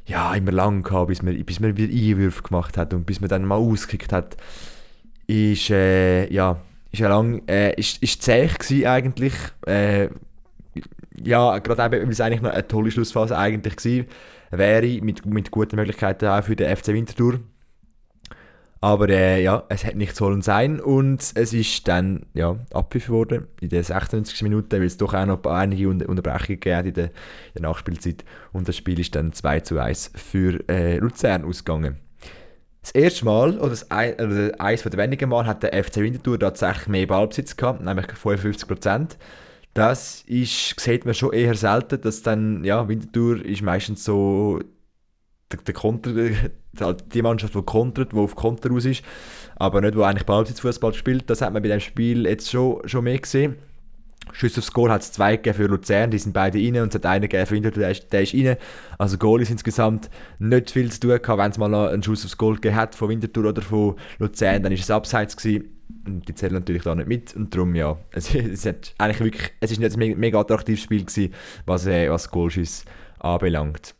[0.04, 3.30] ja, immer lang gehabt, bis man, bis man wieder Einwürfe gemacht hat und bis man
[3.30, 4.36] dann mal ausgekickt hat,
[5.26, 8.50] ist, äh, ja, ist ja lang, äh, ist, ist zäh
[8.86, 9.34] eigentlich.
[9.66, 10.08] Äh,
[11.24, 14.06] ja, gerade eben, weil es eigentlich noch eine tolle Schlussphase eigentlich gewesen
[14.50, 17.40] wäre, mit, mit guten Möglichkeiten auch für den FC Winterthur.
[18.82, 23.46] Aber äh, ja, es hat nicht sollen sein und es ist dann ja, abgepfiffen worden
[23.60, 27.10] in den 96 Minuten, weil es doch auch noch einige Unterbrechungen gegeben in der, in
[27.56, 31.98] der Nachspielzeit und das Spiel ist dann 2 zu 1 für äh, Luzern ausgegangen.
[32.80, 36.40] Das erste Mal, oder, das ein, oder eines der wenigen Mal, hat der FC Winterthur
[36.40, 39.18] tatsächlich mehr Ballbesitz gehabt, nämlich 55%.
[39.74, 44.60] Das ist, sieht man schon eher selten, dass dann, ja, Winterthur ist meistens so
[45.50, 46.12] der, der Konter,
[47.14, 49.04] die Mannschaft, die kontert, die auf Konter aus ist,
[49.56, 51.30] aber nicht, wo eigentlich Ballbesitzfußball spielt.
[51.30, 53.56] Das hat man bei dem Spiel jetzt schon, schon mehr gesehen.
[54.32, 57.06] Schüsse aufs Goal hat es zwei für Luzern, die sind beide rein und es hat
[57.06, 58.56] einen gegeben für Winterthur, der ist, der ist rein.
[58.98, 62.36] Also Goal ist insgesamt nicht viel zu tun gehabt, wenn es mal einen Schuss aufs
[62.36, 65.79] Goal gegeben hat von Winterthur oder von Luzern, dann ist es abseits gewesen.
[66.06, 69.70] Die zählen natürlich da nicht mit und darum ja, es, es, hat eigentlich wirklich, es
[69.72, 71.34] ist nicht ein mega attraktives Spiel gewesen,
[71.66, 72.84] was, äh, was Goalschüsse
[73.18, 73.94] anbelangt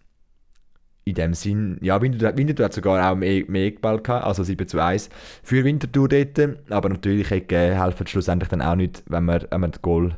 [1.04, 4.66] in dem Sinn, ja, Winterthur, Winterthur hat sogar auch mehr, mehr geballt gehabt, also 7
[4.66, 5.08] zu 1
[5.42, 6.38] für Winterthur dort,
[6.70, 10.16] aber natürlich äh, helfen schlussendlich dann auch nicht, wenn man, wenn man das Goal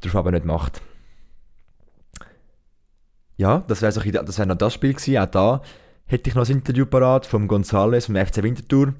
[0.00, 0.80] darauf aber nicht macht.
[3.36, 5.62] Ja, das wäre so, wär noch das Spiel gewesen, auch da
[6.06, 8.94] hätte ich noch das Interview parat vom González vom FC Winterthur,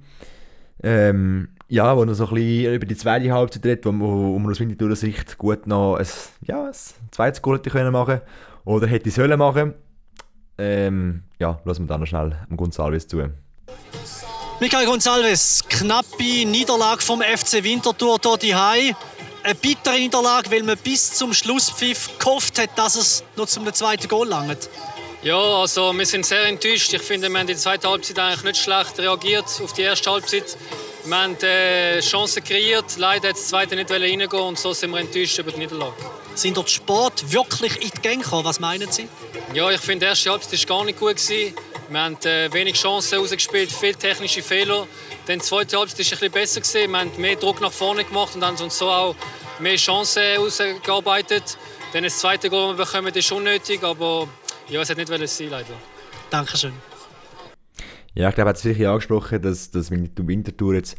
[0.83, 4.39] ähm, ja, wo er so ein bisschen über die zweite Halbzeit redet, wo, wo, wo
[4.39, 6.07] man aus Winterthur Sicht gut noch ein,
[6.47, 6.75] ja, ein
[7.11, 8.21] zweites Goal hätte können machen
[8.67, 9.73] oder hätte sollen machen
[10.59, 13.27] ähm, ja, lassen wir dann noch schnell am González zu.
[14.61, 18.95] Michael González, knappe Niederlage vom FC Winterthur hier Hai.
[19.43, 24.09] Eine bittere Niederlage, weil man bis zum Schlusspfiff gehofft hat, dass es noch zum zweiten
[24.09, 24.69] Goal langt.
[25.23, 26.93] Ja, also wir sind sehr enttäuscht.
[26.93, 30.11] Ich finde, wir haben in der zweiten Halbzeit eigentlich nicht schlecht reagiert auf die erste
[30.11, 30.57] Halbzeit.
[31.05, 35.01] Wir haben äh, Chancen kreiert, leider hat das zweite nicht reingehen und so sind wir
[35.01, 35.95] enttäuscht über die Niederlage.
[36.37, 38.45] Sind dort Sport wirklich in die Gänge gekommen?
[38.45, 39.09] Was meinen Sie?
[39.53, 41.17] Ja, ich finde, die erste Halbzeit war gar nicht gut.
[41.17, 41.55] Gewesen.
[41.89, 44.87] Wir haben äh, wenig Chancen rausgespielt, viele technische Fehler.
[45.27, 46.61] Dann die zweite Halbzeit war ein bisschen besser.
[46.61, 46.91] Gewesen.
[46.93, 49.17] Wir haben mehr Druck nach vorne gemacht und haben uns so auch
[49.59, 51.59] mehr Chancen ausgearbeitet.
[51.93, 54.29] Dann das zweite Goal, das wir bekommen, ist unnötig, aber
[54.69, 55.75] ja, es hat nicht sein leider.
[56.31, 56.73] Dankeschön.
[58.15, 60.97] Ja, ich glaube, er hat es sicher angesprochen, dass, dass Winterthur jetzt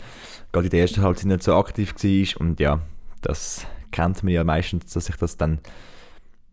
[0.51, 2.41] gerade in der ersten Halbzeit nicht so aktiv war.
[2.41, 2.81] Und ja,
[3.21, 5.59] das kennt man ja meistens, dass sich das dann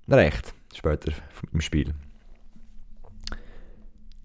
[0.09, 1.13] recht später
[1.53, 1.95] im Spiel.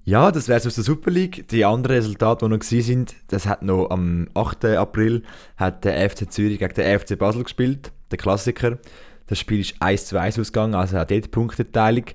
[0.03, 1.47] Ja, das wäre es aus der Super League.
[1.47, 4.65] Die anderen Resultate, die noch sind, das hat noch am 8.
[4.65, 5.23] April
[5.57, 8.77] hat der FC Zürich gegen den FC Basel gespielt, der Klassiker.
[9.25, 12.05] Das Spiel ist 1 zu 1 ausgegangen, also auch dort Punkteteilung.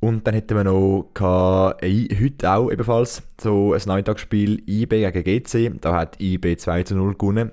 [0.00, 5.80] Und dann hätten wir noch heute auch ebenfalls so ein Nachmittagsspiel IB gegen GC.
[5.80, 7.50] Da hat IB 2 zu 0 gewonnen.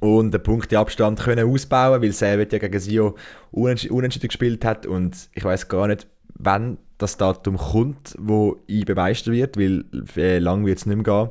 [0.00, 3.16] Und den Punkteabstand können ausbauen, weil Servet ja gegen Sio
[3.50, 4.86] unentschieden gespielt hat.
[4.86, 9.84] Und ich weiß gar nicht, wann das Datum kommt, wo IB Meister wird, weil
[10.16, 11.30] äh, lang wird es nicht mehr gehen.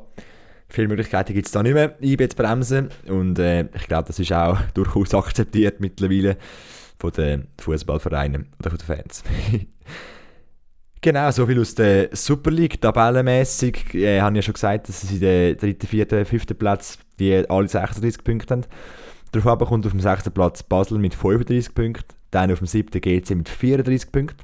[0.67, 2.89] Viele Möglichkeiten gibt es da nicht mehr, IB zu bremsen.
[3.07, 6.37] Und äh, ich glaube, das ist auch durchaus akzeptiert mittlerweile
[6.99, 9.23] von den Fußballvereinen oder von den Fans.
[11.01, 12.81] genau, so viel aus der Super League.
[12.81, 17.49] Tabellenmässig äh, habe ich ja schon gesagt, dass sie den dritten, vierten, fünften Platz die
[17.49, 18.65] alle 36 Punkte haben.
[19.31, 23.31] Darauf kommt auf dem sechsten Platz Basel mit 35 Punkten, dann auf dem siebten GC
[23.31, 24.43] mit 34 Punkten.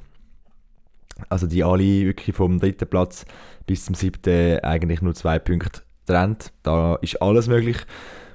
[1.28, 3.24] Also die alle wirklich vom dritten Platz
[3.66, 6.52] bis zum siebten eigentlich nur zwei Punkte trennt.
[6.62, 7.78] Da ist alles möglich.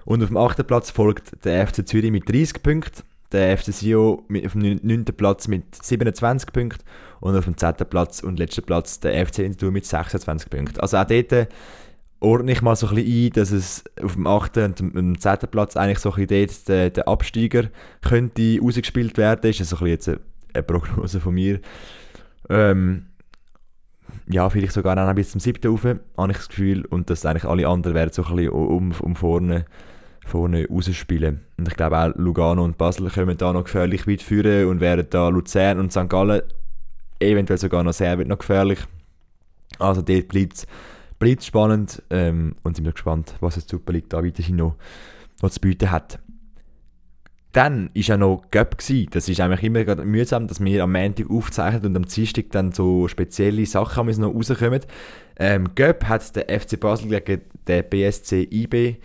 [0.06, 4.26] Und auf dem achten Platz folgt der FC Zürich mit 30 Punkten, der FC Sio
[4.46, 6.84] auf dem neunten Platz mit 27 Punkten
[7.20, 10.80] und auf dem zehnten Platz und letzten Platz der FC Winterthur mit 26 Punkten.
[10.80, 11.50] Also auch dort
[12.20, 14.58] ordne ich mal so ein bisschen ein, dass es auf dem 8.
[14.58, 15.38] und dem 10.
[15.52, 17.70] Platz eigentlich so ein bisschen dort der, der Absteiger
[18.02, 19.42] könnte rausgespielt werden.
[19.44, 20.20] Das ist so ein bisschen jetzt eine,
[20.54, 21.60] eine Prognose von mir.
[22.50, 23.08] Ähm,
[24.30, 25.70] ja, vielleicht sogar noch bis zum 7.
[25.70, 26.86] rauf, habe ich das Gefühl.
[26.86, 29.66] Und dass eigentlich alle anderen werden so ein bisschen um, um vorne,
[30.28, 31.42] vorne rausspielen.
[31.58, 35.08] Und ich glaube auch Lugano und Basel kommen da noch gefährlich weit führen und werden
[35.10, 36.10] da Luzern und St.
[36.10, 36.42] Gallen
[37.20, 38.80] eventuell sogar noch sehr noch gefährlich.
[39.80, 40.68] Also dort bleibt
[41.40, 44.76] es spannend ähm, und sind wir gespannt, was die Super League da weiterhin noch,
[45.42, 46.20] noch zu bieten hat.
[47.54, 48.78] Dann war ja noch Göpp.
[49.12, 53.08] Das ist eigentlich immer mühsam, dass wir am Montag aufzeichnen und am Dienstag dann so
[53.08, 54.82] spezielle Sachen noch rauskommen.
[55.40, 58.98] Ähm, Göpp hat der FC Basel gegen den BSC IB,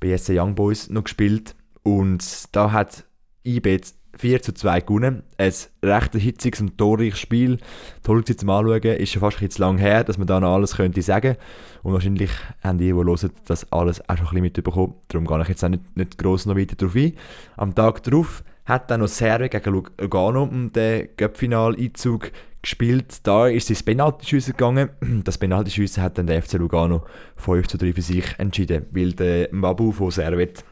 [0.00, 1.54] BSC Young Boys, noch gespielt.
[1.82, 3.04] Und da hat
[3.44, 3.80] IB
[4.16, 5.22] 4 zu 2 gewonnen.
[5.38, 7.58] Ein recht hitziges und torreiches Spiel.
[8.02, 8.82] Toll zum Anschauen.
[8.82, 11.36] Ist schon fast ein zu lang her, dass man da noch alles könnte sagen
[11.82, 12.30] Und wahrscheinlich
[12.62, 14.94] haben die, die hören, das alles auch schon ein bisschen mitbekommen.
[15.08, 17.14] Darum gehe ich jetzt auch nicht, nicht gross noch weiter darauf ein.
[17.56, 22.30] Am Tag darauf hat dann noch Serbien gegen Lugano um den Göppfinal-Einzug
[22.62, 23.26] gespielt.
[23.26, 24.90] Da ist es ins Penaltyschiessen gegangen.
[25.24, 27.04] Das Penaltyschiessen hat dann der FC Lugano
[27.36, 30.64] 5 zu 3 für sich entschieden, weil der Mabu von Servet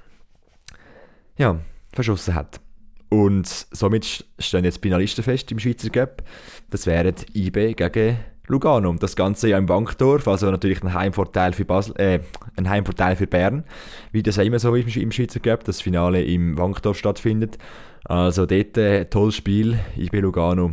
[1.36, 1.58] ja,
[1.92, 2.60] verschossen hat.
[3.08, 6.22] Und somit stehen jetzt Finalisten fest im Schweizer Cup.
[6.68, 8.92] Das wären IB gegen Lugano.
[8.94, 12.20] Das Ganze ja im Bankdorf, also natürlich ein Heimvorteil für, Basel, äh,
[12.56, 13.64] ein Heimvorteil für Bern,
[14.10, 17.58] wie das ja immer so ist im Schweizer Cup, das Finale im Bankdorf stattfindet.
[18.04, 20.72] Also dort äh, tolles Spiel, IB Lugano.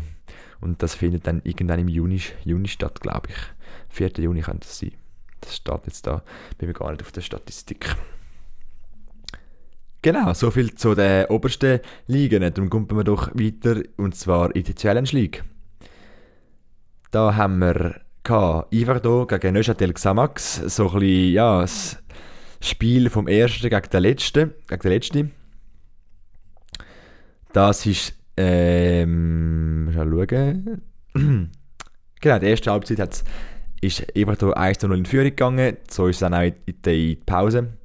[0.62, 3.36] Und das findet dann irgendwann im Juni, Juni statt, glaube ich.
[3.90, 4.12] 4.
[4.18, 4.94] Juni könnte es sein.
[5.42, 6.24] Das steht jetzt da,
[6.58, 7.96] bin mir gar nicht auf der Statistik.
[10.02, 12.42] Genau, soviel zu den obersten Ligen.
[12.54, 15.44] Dann kommen wir doch weiter, und zwar in die Challenge League.
[17.16, 18.02] Da haben wir
[18.72, 20.56] Ivardo gegen Neuchâtel Xamax.
[20.56, 21.98] So ein bisschen, ja, das
[22.60, 24.54] Spiel vom ersten gegen den letzten.
[24.68, 25.32] Gegen den letzten.
[27.54, 30.82] Das ist, ähm, mal schauen.
[32.20, 33.24] genau, die erste Halbzeit hat's,
[33.80, 35.78] ist Ivardo 1-0 in Führung gegangen.
[35.90, 37.78] So ist es dann auch in die Pause.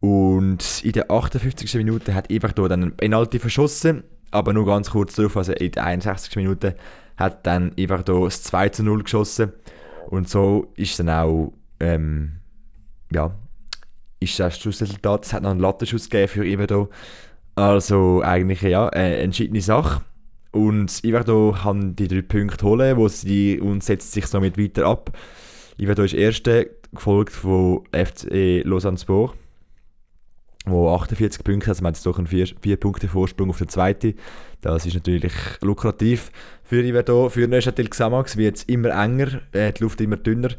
[0.00, 1.74] Und in der 58.
[1.74, 5.84] Minute hat Everton dann einen Penalty verschossen, aber nur ganz kurz darauf, also in der
[5.84, 6.36] 61.
[6.36, 6.74] Minute
[7.18, 9.52] hat dann Everton das 2 zu 0 geschossen.
[10.08, 12.36] Und so ist dann auch, ähm,
[13.12, 13.34] ja,
[14.20, 15.26] ist das Schlussresultat.
[15.26, 16.88] Es hat noch einen Lattenschuss gegeben für Everton.
[17.56, 20.02] Also eigentlich, ja, eine entschiedene Sache.
[20.52, 25.10] Und Everton kann die drei Punkte holen, wo sie, und setzt sich somit weiter ab.
[25.76, 29.34] Everton ist Erster, gefolgt von FC Lausanne-Sport
[30.70, 33.58] wo 48 Punkte hat, also man hat jetzt doch einen 4, 4 Punkte Vorsprung auf
[33.58, 34.14] den zweiten.
[34.60, 36.32] Das ist natürlich lukrativ
[36.64, 40.50] für Iverdo, für Neuchâtel Xamax wird es immer enger, äh, die Luft immer dünner.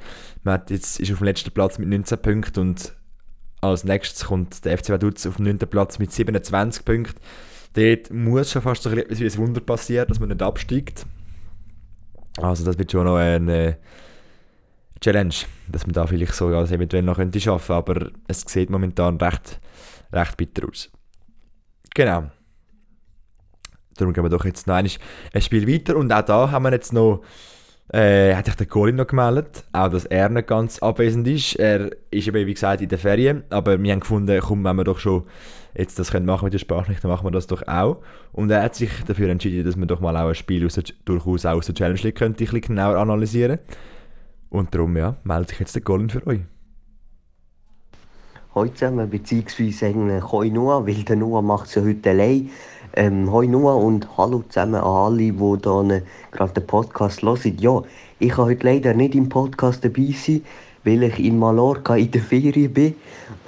[0.43, 2.95] Man hat jetzt, ist auf dem letzten Platz mit 19 Punkten und
[3.61, 5.59] als nächstes kommt der FC Vaduz auf dem 9.
[5.59, 7.19] Platz mit 27 Punkten.
[7.73, 11.05] Dort muss schon fast so ein, ein Wunder passieren, dass man nicht absteigt.
[12.37, 13.77] Also das wird schon noch eine
[15.01, 15.35] Challenge,
[15.67, 19.59] dass man da vielleicht sogar das eventuell noch könnte schaffen, aber es sieht momentan recht
[20.11, 20.89] recht bitter aus.
[21.93, 22.29] Genau.
[23.95, 26.93] Darum gehen wir doch jetzt noch ein Spiel weiter und auch da haben wir jetzt
[26.93, 27.21] noch
[27.91, 31.55] äh, hat sich der Colin noch gemeldet, auch dass er nicht ganz abwesend ist.
[31.55, 34.83] Er ist eben, wie gesagt, in der Ferien, aber wir haben gefunden, komm, wenn wir
[34.83, 35.23] doch schon
[35.75, 37.97] jetzt das können machen mit der Sprachnachricht, dann machen wir das doch auch.
[38.31, 40.83] Und er hat sich dafür entschieden, dass wir doch mal auch ein Spiel aus der,
[41.05, 43.59] durchaus auch aus der Challenge League könnte ein bisschen genauer analysieren.
[44.49, 46.41] Und darum, ja, meldet sich jetzt der Colin für euch.
[48.55, 52.49] Hallo zusammen, beziehungsweise eigentlich Hoi Noah, weil der Noah macht es ja heute allein.
[52.95, 57.57] Ähm, Hoi Noah und hallo zusammen an alle, die hier gerade den Podcast hören.
[57.59, 57.83] Ja,
[58.17, 60.41] ich kann heute leider nicht im Podcast dabei sein,
[60.83, 62.95] weil ich in Mallorca in der Ferien bin.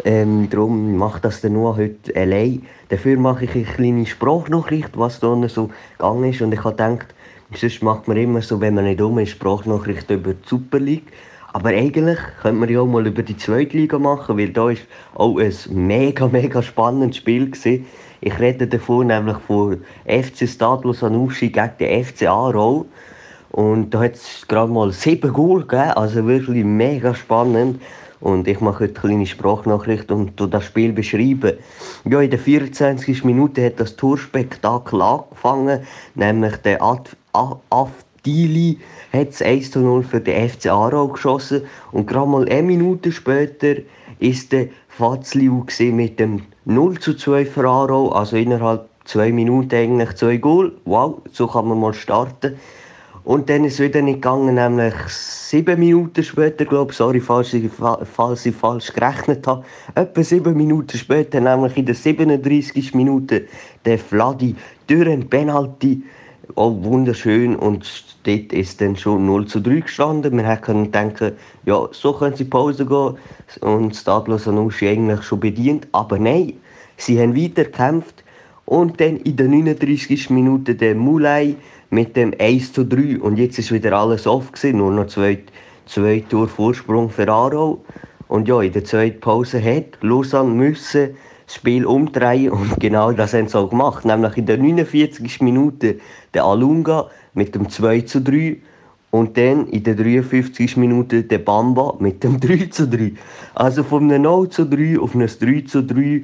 [0.05, 2.61] Ähm, darum macht das der Noah heute allein.
[2.89, 6.43] Dafür mache ich eine kleine Sprachnachricht, was da so gegangen ist.
[6.43, 7.07] Und ich habe gedacht,
[7.55, 11.11] sonst macht man immer so, wenn man nicht um ist, Sprachnachricht über die Super League.
[11.53, 14.83] Aber eigentlich könnte man ja auch mal über die zweite Liga machen, weil da ist
[15.15, 17.85] auch ein mega, mega spannendes Spiel gewesen.
[18.21, 22.85] Ich rede davon nämlich von FC Stadlo Sanussi gegen den FC Aarau.
[23.49, 27.81] Und da hat es gerade mal sieben Goal gegeben, also wirklich mega spannend.
[28.21, 31.57] Und ich mache heute eine kleine Sprachnachricht und das Spiel beschreiben.
[32.05, 33.25] Ja, in der 24.
[33.25, 35.81] Minute hat das Torspektakel angefangen,
[36.15, 38.77] nämlich der Ad Afdili
[39.11, 43.11] hat es 1 zu 0 für den FC Aarau geschossen und gerade mal eine Minute
[43.11, 43.75] später
[44.19, 50.13] ist der Fazliu mit dem 0 zu 2 für Aarau, also innerhalb zwei Minuten eigentlich
[50.13, 50.73] zwei Goal.
[50.85, 52.57] Wow, so kann man mal starten.
[53.23, 57.53] Und dann ist es wieder nicht gegangen, nämlich sieben Minuten später, glaube ich, sorry, falls
[57.53, 62.95] ich, falls ich falsch gerechnet habe, etwa sieben Minuten später, nämlich in der 37.
[62.95, 63.45] Minute,
[63.85, 64.55] der Vladi
[64.87, 66.01] durch ein Penalty
[66.55, 67.85] wunderschön und
[68.23, 70.37] dort ist dann schon 0 zu 3 gestanden.
[70.37, 71.33] Wir hätten denken,
[71.65, 73.15] ja, so können sie Pause gehen
[73.61, 75.87] und Stadlo Sanussi eigentlich schon bedient.
[75.91, 76.53] Aber nein,
[76.97, 78.23] sie haben weiter gekämpft
[78.65, 80.29] und dann in der 39.
[80.29, 81.55] Minute der Mulai
[81.89, 85.39] mit dem 1 zu 3 und jetzt ist wieder alles off nur noch zwei,
[85.85, 87.81] zwei Tour Vorsprung für Aarau.
[88.27, 91.17] Und ja, in der zweiten Pause hat Lausanne müssen
[91.51, 94.05] das Spiel umdrehen und genau das haben sie auch gemacht.
[94.05, 95.41] Nämlich in der 49.
[95.41, 95.99] Minute
[96.33, 98.57] der Alunga mit dem 2 zu 3
[99.11, 100.77] und dann in der 53.
[100.77, 103.11] Minute der Bamba mit dem 3 zu 3.
[103.53, 106.21] Also von einem 0 zu 3 auf ein 3 zu 3,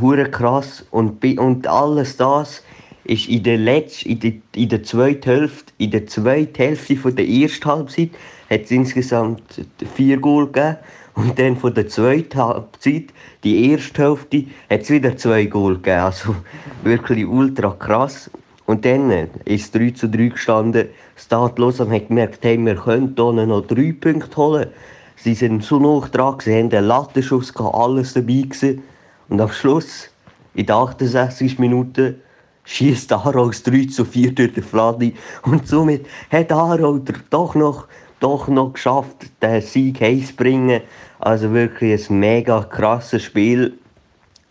[0.00, 0.86] hure krass.
[0.90, 2.62] Und, und alles das
[3.04, 7.14] ist in der letzten, in der, in der zweiten Hälfte, in der zweiten Hälfte von
[7.14, 8.10] der ersten Halbzeit
[8.48, 9.42] hat es insgesamt
[9.94, 10.78] vier Goal gegeben.
[11.16, 13.06] Und dann von der zweiten Halbzeit,
[13.42, 16.00] die erste Hälfte, hat es wieder zwei Goal gegeben.
[16.00, 16.36] Also
[16.84, 18.30] wirklich ultra krass.
[18.66, 19.10] Und dann
[19.46, 20.88] ist es 3 zu 3 gestanden.
[21.16, 24.66] Stade Lausanne hat gemerkt, hey, wir können hier noch drei Punkte holen.
[25.16, 28.42] Sie sind so noch dran, sie haben einen Lattenschuss, alles dabei.
[28.42, 28.82] Gewesen.
[29.30, 30.10] Und am Schluss,
[30.54, 31.58] in der 68.
[31.58, 32.16] Minute,
[32.64, 35.14] schießt Aarau 3 zu 4 durch den Fladi.
[35.44, 37.00] Und somit hat Aarau
[37.30, 37.86] doch noch
[38.20, 40.80] doch noch geschafft, den Sieg heimzubringen.
[41.18, 43.78] Also wirklich ein mega krasses Spiel.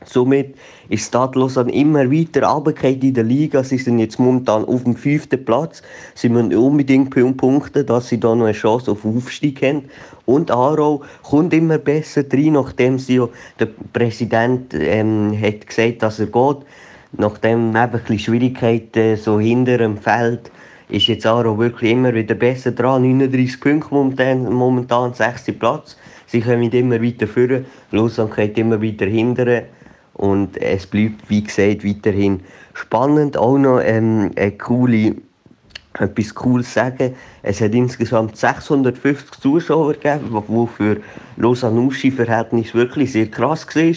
[0.03, 0.55] Somit
[0.89, 3.63] ist Stade Lausanne immer weiter runtergefallen in der Liga.
[3.63, 5.81] Sie sind jetzt momentan auf dem fünften Platz.
[6.13, 9.85] Sie müssen unbedingt punkten, dass sie da noch eine Chance auf Aufstieg haben.
[10.25, 13.27] Und Aarau kommt immer besser rein, nachdem sie ja,
[13.59, 16.57] der Präsident ähm, hat gesagt, dass er geht.
[17.17, 20.51] Nachdem eben Schwierigkeiten so hinter dem Feld
[20.89, 23.01] ist jetzt Aro wirklich immer wieder besser dran.
[23.01, 25.53] 39 Punkte momentan, momentan 6.
[25.57, 25.97] Platz.
[26.27, 27.65] Sie kommen immer weiter führen.
[27.91, 29.63] Lausanne geht immer weiter hindern.
[30.13, 32.41] Und es bleibt, wie gesagt, weiterhin
[32.73, 33.37] spannend.
[33.37, 35.15] Auch noch ähm, eine coole,
[35.99, 37.15] etwas Cooles sagen.
[37.43, 40.97] Es hat insgesamt 650 Zuschauer gegeben, was für
[41.37, 43.93] Lausanne-Uschi-Verhältnis wirklich sehr krass war.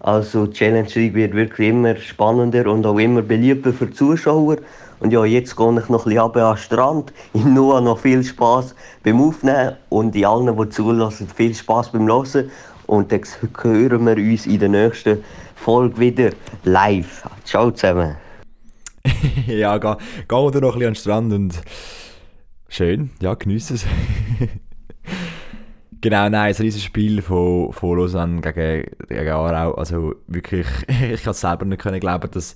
[0.00, 4.58] Also die Challenge League wird wirklich immer spannender und auch immer beliebter für die Zuschauer.
[5.00, 7.12] Und ja, jetzt gehe ich noch ein bisschen an den Strand.
[7.34, 12.06] In Noah noch viel Spaß beim Aufnehmen und in allen, die zulassen, viel Spaß beim
[12.06, 12.50] Hören.
[12.86, 13.20] Und dann
[13.62, 15.22] hören wir uns in der nächsten
[15.54, 16.30] Folge wieder
[16.64, 17.28] live.
[17.44, 18.16] Ciao zusammen.
[19.46, 21.62] ja, geh wir noch ein bisschen an den Strand und
[22.68, 23.86] schön, ja, genieße es.
[26.00, 29.74] genau, nein, ein riesiges Spiel von, von Lausanne gegen, gegen Aarau.
[29.74, 30.66] Also wirklich,
[31.12, 32.54] ich kann es selber nicht glauben, dass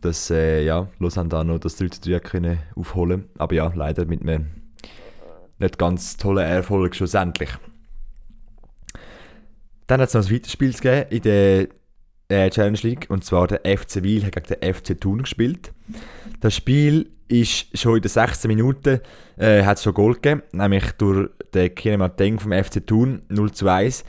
[0.00, 4.04] dass äh, ja, Lausanne da noch das 3 zu 3 können aufholen Aber ja, leider
[4.04, 4.46] mit einem
[5.58, 7.50] nicht ganz tollen Erfolg schlussendlich.
[9.86, 10.74] Dann hat es noch ein weiteres Spiel
[11.10, 11.68] in der
[12.28, 15.72] äh, Challenge League und zwar der FC Wiel hat gegen den FC Thun gespielt.
[16.40, 19.00] Das Spiel ist schon in den 16 Minuten
[19.36, 24.04] äh, hat schon Goal gegeben, nämlich durch den Kinemateng vom FC Thun 0 zu 1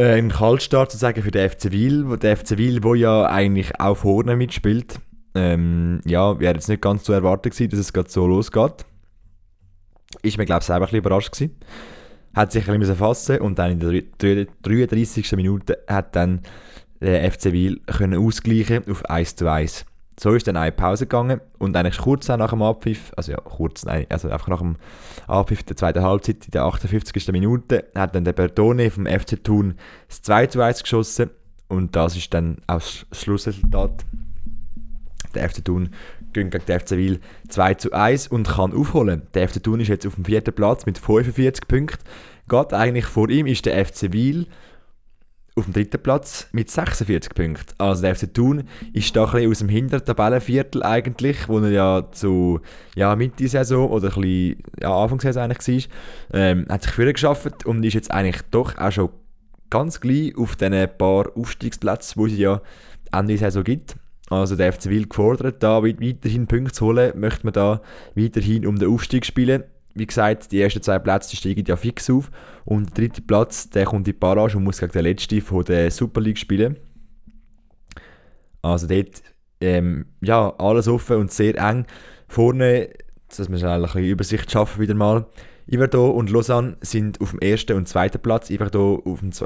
[0.00, 3.78] äh, ein Kaltstart sozusagen für den FC Wiel, wo der FC Wiel, wo ja eigentlich
[3.78, 4.98] auch vorne mitspielt.
[5.34, 8.86] Ähm, ja, wäre jetzt nicht ganz so erwartet gewesen, dass es gerade so losgeht.
[10.22, 11.56] ist mir, glaube ich, selber ein bisschen überrascht gewesen.
[12.34, 13.80] Hat sich ein bisschen fassen und dann in
[14.18, 15.32] der 33.
[15.32, 16.42] Minute hat dann
[17.00, 19.84] der FC Wil können ausgleichen auf 1 zu 1.
[20.22, 23.86] So ist dann eine Pause gegangen und eigentlich kurz nach dem Abpfiff, also ja, kurz,
[23.86, 24.76] nein, also einfach nach dem
[25.26, 27.28] Abpfiff der zweiten Halbzeit, in der 58.
[27.32, 29.76] Minute, hat dann der Bertone vom FC Thun
[30.08, 31.30] das 2 zu 1 geschossen
[31.68, 34.04] und das ist dann auch das Schlussresultat.
[35.34, 35.88] Der FC Thun
[36.34, 39.22] gegen den FC Wil 2 zu 1 und kann aufholen.
[39.32, 42.04] Der FC Thun ist jetzt auf dem vierten Platz mit 45 Punkten.
[42.46, 44.48] Geht eigentlich vor ihm ist der FC Wil
[45.60, 47.74] auf dem dritten Platz mit 46 Punkten.
[47.78, 52.08] Also der FC Thun ist da ein aus dem hinteren Tabellenviertel eigentlich, wo er ja
[52.10, 52.60] zu
[52.96, 57.64] ja, Mitte Saison oder ein bisschen ja, Anfangssaison eigentlich war, ähm, hat sich früher geschafft
[57.64, 59.10] und ist jetzt eigentlich doch auch schon
[59.68, 62.60] ganz gleich auf diesen paar Aufstiegsplätzen, wo es ja
[63.12, 63.96] Ende Saison gibt.
[64.28, 67.80] Also der FC Wil gefordert, da weiterhin Punkte zu holen, möchte man da
[68.14, 69.64] weiterhin um den Aufstieg spielen
[69.94, 72.30] wie gesagt, die ersten zwei Plätze steigen ja fix auf.
[72.64, 75.64] Und der dritte Platz, der kommt in die Barrage und muss gegen den letzten von
[75.64, 76.76] der Super League spielen.
[78.62, 79.22] Also dort,
[79.60, 81.86] ähm, ja, alles offen und sehr eng.
[82.28, 82.90] Vorne,
[83.28, 85.26] dass wir schnell ein bisschen Übersicht schaffen wieder mal.
[85.66, 88.50] Iverdon und Lausanne sind auf dem ersten und zweiten Platz.
[88.50, 89.02] Iverdon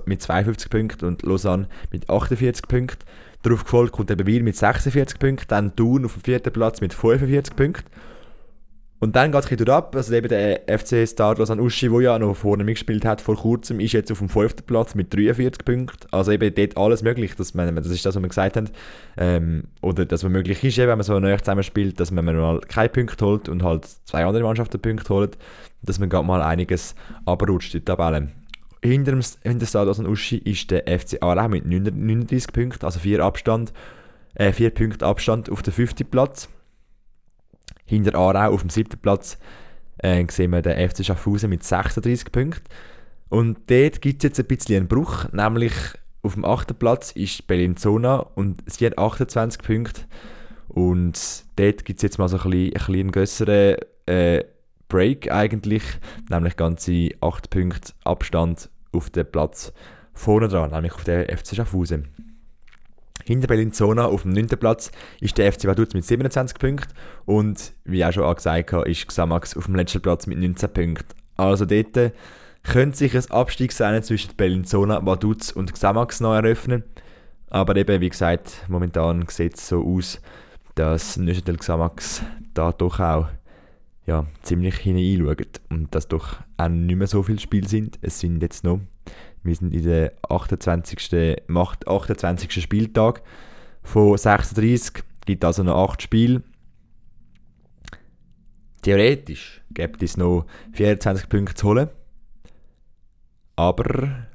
[0.06, 3.04] mit 52 Punkten und Lausanne mit 48 Punkten.
[3.42, 6.94] Darauf gefolgt kommt eben Wiel mit 46 Punkten, dann Thun auf dem vierten Platz mit
[6.94, 7.90] 45 Punkten.
[9.04, 9.94] Und dann geht es ein ab.
[9.94, 13.78] Also eben der FC Stardust an Uschi, der ja noch vorne mitgespielt hat vor kurzem,
[13.78, 16.08] ist jetzt auf dem fünften Platz mit 43 Punkten.
[16.10, 17.34] Also eben dort alles möglich.
[17.52, 18.70] Man, das ist das, was wir gesagt haben.
[19.18, 22.60] Ähm, oder dass man möglich ist, wenn man so neu zusammen spielt, dass man mal
[22.60, 25.36] keinen Punkt holt und halt zwei andere Mannschaften Punkte holt.
[25.82, 26.94] Dass man gerade mal einiges
[27.26, 28.28] abrutscht in der Tabelle.
[28.82, 33.22] Hinter dem, hinter Stardust an Uschi ist der FC Aarau mit 39 Punkten, also vier
[33.22, 33.74] Abstand,
[34.34, 36.48] äh, Punkte Abstand auf dem fünften Platz.
[37.84, 39.38] Hinter Aarau auf dem siebten Platz
[39.98, 42.64] äh, sehen wir den FC Schaffhausen mit 36 Punkten.
[43.28, 45.72] Und dort gibt es jetzt ein bisschen einen Bruch, nämlich
[46.22, 50.02] auf dem achten Platz ist Bellinzona und sie hat 28 Punkte.
[50.68, 53.76] Und dort gibt es jetzt mal so ein bisschen, ein bisschen einen grösseren
[54.06, 54.44] äh,
[54.88, 55.82] Break eigentlich,
[56.30, 59.72] nämlich ganze 8 Punkte Abstand auf den Platz
[60.12, 62.08] vorne dran, nämlich auf den FC Schaffhausen.
[63.24, 64.48] Hinter Bellinzona auf dem 9.
[64.48, 64.90] Platz
[65.20, 66.92] ist der FC Vaduz mit 27 Punkten
[67.24, 71.14] und wie auch schon angesagt habe, ist Xamax auf dem letzten Platz mit 19 Punkten.
[71.36, 72.12] Also dort
[72.64, 76.84] könnte sich ein Abstiegsrennen zwischen Bellinzona, Vaduz und Xamax noch eröffnen.
[77.48, 80.20] Aber eben, wie gesagt, momentan sieht es so aus,
[80.74, 83.28] dass Neuchâtel Xamax da doch auch
[84.06, 87.98] ja, ziemlich hineinschaut und dass doch auch nicht mehr so viele Spiele sind.
[88.02, 88.80] Es sind jetzt noch
[89.44, 91.44] wir sind in der 28.
[91.48, 92.62] 28.
[92.62, 93.22] Spieltag
[93.82, 95.04] von 36.
[95.26, 96.42] Gibt also noch 8 Spiele.
[98.82, 101.88] Theoretisch gibt es noch 24 Punkte zu holen.
[103.56, 104.26] Aber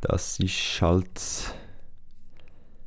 [0.00, 1.54] das ist halt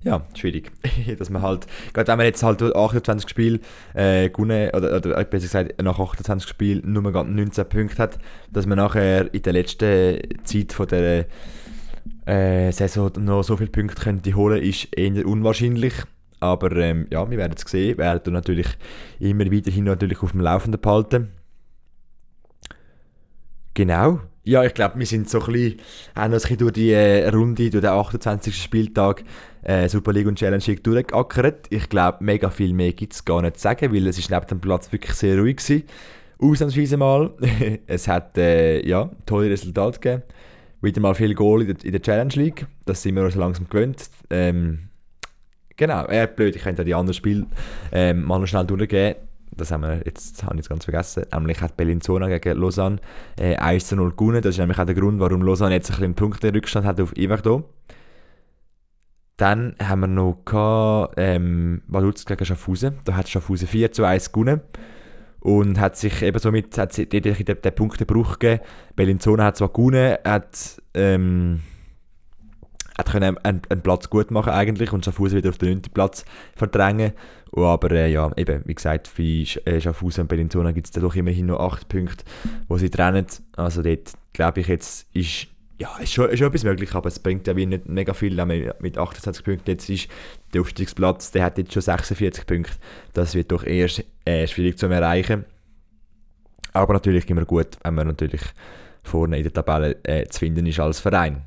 [0.04, 0.72] ja, schwierig.
[1.18, 3.60] dass man halt, gerade wenn man jetzt halt 28 Spiele
[3.94, 8.20] äh, gewonnen, oder, oder besser gesagt, nach 28 Spielen nur 19 Punkte hat,
[8.52, 11.26] dass man nachher in der letzten Zeit von der
[12.26, 15.94] äh, Saison noch so viele Punkte könnte holen, ist eher unwahrscheinlich.
[16.40, 17.98] Aber ähm, ja, wir werden es sehen.
[17.98, 18.68] Wir werden natürlich
[19.20, 21.30] immer weiterhin natürlich auf dem Laufenden behalten.
[23.74, 24.20] Genau.
[24.44, 25.80] Ja, ich glaube, wir sind so ein bisschen,
[26.16, 28.62] haben uns ein bisschen durch die äh, Runde, durch den 28.
[28.62, 29.24] Spieltag
[29.64, 31.68] äh, Super League und Challenge League durchgeackert.
[31.70, 34.46] Ich glaube, mega viel mehr gibt es gar nicht zu sagen, weil es ist neben
[34.48, 36.50] dem Platz wirklich sehr ruhig war.
[36.50, 37.32] Ausnahmsweise mal.
[37.88, 40.24] es hat äh, ja, tolle Resultate gegeben.
[40.82, 42.68] Wieder mal viel Goal in der, in der Challenge League.
[42.86, 44.10] Das sind wir uns langsam gewöhnt.
[44.30, 44.90] Ähm,
[45.78, 47.46] genau, äh, blöd, ich könnte die anderen Spiele
[47.92, 49.16] ähm, mal noch schnell durchgehen
[49.56, 53.00] das haben wir jetzt, habe ich jetzt ganz vergessen, nämlich hat Bellinzona gegen Lausanne
[53.40, 54.42] äh, 1 0 gewonnen.
[54.42, 57.64] Das ist nämlich auch der Grund, warum Lausanne jetzt ein bisschen Punkte-Rückstand hat auf Everton.
[59.44, 63.00] Dann haben wir noch gehabt, ähm, Vaduz gegen Schaffhausen.
[63.04, 64.62] Da hat Schaffhausen 4 zu 1 gewonnen.
[65.42, 68.64] Und hat sich eben somit hat den, den, den Punktebruch gegeben.
[68.96, 71.60] Bellinzona hat zwar gewonnen, hat, ähm,
[72.98, 75.82] hat können einen, einen, Platz gut machen eigentlich und Schaffhausen wieder auf den 9.
[75.94, 76.24] Platz
[76.56, 77.12] verdrängen.
[77.54, 81.16] Aber äh, ja, eben, wie gesagt, für äh, Schaffhausen und Bellinzona gibt es da doch
[81.16, 82.24] immerhin noch 8 Punkte,
[82.70, 83.26] wo sie trennen.
[83.58, 85.48] Also dort glaube ich jetzt ist
[85.84, 88.44] ja, ist schon, ist schon etwas möglich, aber es bringt ja nicht mega viel.
[88.80, 90.08] Mit 28 Punkten jetzt ist
[90.54, 92.72] der Aufstiegsplatz, der hat jetzt schon 46 Punkte.
[93.12, 93.90] Das wird doch eher
[94.24, 95.44] äh, schwierig zu erreichen.
[96.72, 98.42] Aber natürlich immer gut, wenn man natürlich
[99.04, 101.42] vorne in der Tabelle äh, zu finden ist als Verein.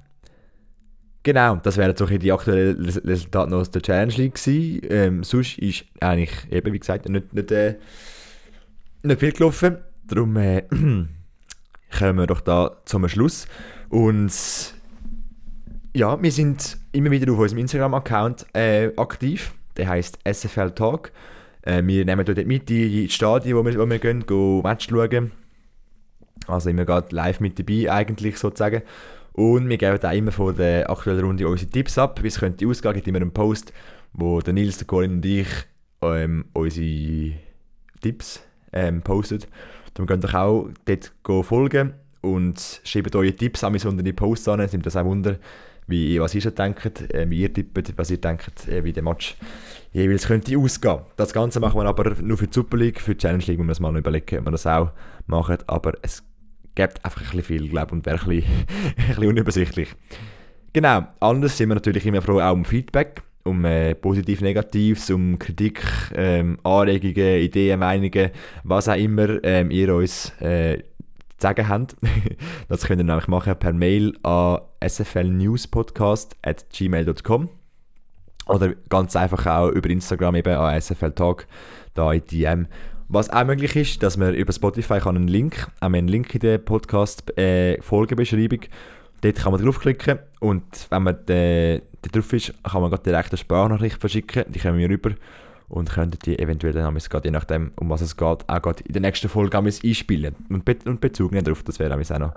[1.23, 4.81] Genau, das wären so die aktuellen Resultate aus der Challenge League gewesen.
[4.91, 7.77] Ähm, sonst ist eigentlich, eben wie gesagt, nicht, nicht, äh,
[9.03, 9.79] nicht viel gelaufen.
[10.07, 10.63] darum äh,
[11.91, 13.47] kommen wir doch da zum Schluss.
[13.89, 14.33] Und
[15.95, 19.55] ja, wir sind immer wieder auf unserem Instagram-Account äh, aktiv.
[19.77, 21.13] Der heißt SFL Talk.
[21.63, 24.89] Äh, wir nehmen dort mit in die Stadien, wo wir, wo wir gehen, gehen Match
[24.89, 25.33] schauen.
[26.47, 28.83] Also immer gerade live mit dabei eigentlich sozusagen.
[29.33, 32.71] Und wir geben auch immer vor der aktuellen Runde unsere Tipps ab, wie es ausgehen.
[32.71, 33.73] Es gibt immer einen Post,
[34.13, 35.49] wo der Nils, der Colin und ich
[36.03, 37.33] ähm, unsere
[38.01, 39.49] Tipps ähm, postet.
[39.97, 44.61] Darum könnt ihr auch dort folgen und schreibt eure Tipps an unter die Posts an.
[44.61, 45.39] Es nimmt das auch Wunder,
[45.87, 49.37] wie, was ihr denkt, äh, wie ihr tippt, was ihr denkt, äh, wie der Match
[49.93, 50.99] jeweils könnte ausgehen.
[51.17, 53.67] Das Ganze machen wir aber nur für die Super League, für die Challenge League muss
[53.67, 54.91] man es mal überlegen, ob wir das auch
[55.27, 56.23] machen, aber es
[56.75, 58.29] gibt einfach ein bisschen viel, glaube und wäre ein
[58.99, 59.95] ein bisschen unübersichtlich.
[60.75, 65.39] Genau, anders sind wir natürlich immer froh auch um Feedback, um äh, positiv, negatives, um
[65.39, 65.85] Kritik,
[66.15, 68.31] ähm, Anregungen, Ideen, Meinungen,
[68.65, 70.85] was auch immer ähm, ihr uns äh, zu
[71.39, 71.97] sagen habt.
[72.69, 77.49] das könnt ihr nämlich machen per Mail an sflnewspodcast.gmail.com
[78.49, 81.47] oder ganz einfach auch über Instagram eben an SFL Talk,
[81.95, 82.69] da in DM.
[83.09, 86.41] Was auch möglich ist, dass man über Spotify kann einen Link, wir einen Link in
[86.41, 88.69] der Podcast-Folgebeschreibung, äh,
[89.21, 91.25] dort kann man draufklicken und wenn man
[92.09, 95.13] da drauf ist, kann man direkt eine Sprachnachricht verschicken, die kommen wir rüber
[95.69, 99.29] und könnten die eventuell dann je nachdem, um was es geht, auch in der nächsten
[99.29, 102.35] Folge einspielen und, Be und Bezug nehmen darauf, das wäre auch noch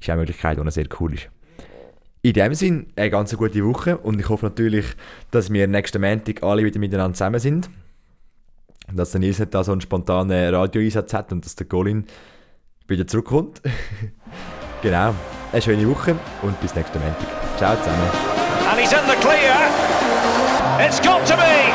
[0.00, 1.28] ist eine Möglichkeit, die sehr cool ist.
[2.22, 4.86] In dem Sinn eine ganz gute Woche und ich hoffe natürlich,
[5.30, 7.70] dass wir nächsten Montag alle wieder miteinander zusammen sind.
[8.92, 12.06] Dass der Nils da so einen spontanen Radioeinsatz hat und dass der Colin
[12.88, 13.62] wieder zurückkommt.
[14.82, 15.14] genau.
[15.52, 17.58] Eine schöne Woche und bis nächsten Montag.
[17.58, 18.37] Ciao zusammen.
[18.88, 19.54] He's in the clear.
[20.80, 21.72] It's got to be.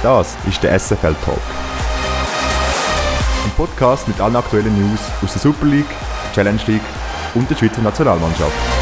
[0.00, 1.40] Das ist der SFL Talk.
[3.44, 5.90] Ein Podcast mit allen aktuellen News aus der Super League,
[6.32, 6.82] Challenge League
[7.34, 8.73] und der Schweizer Nationalmannschaft.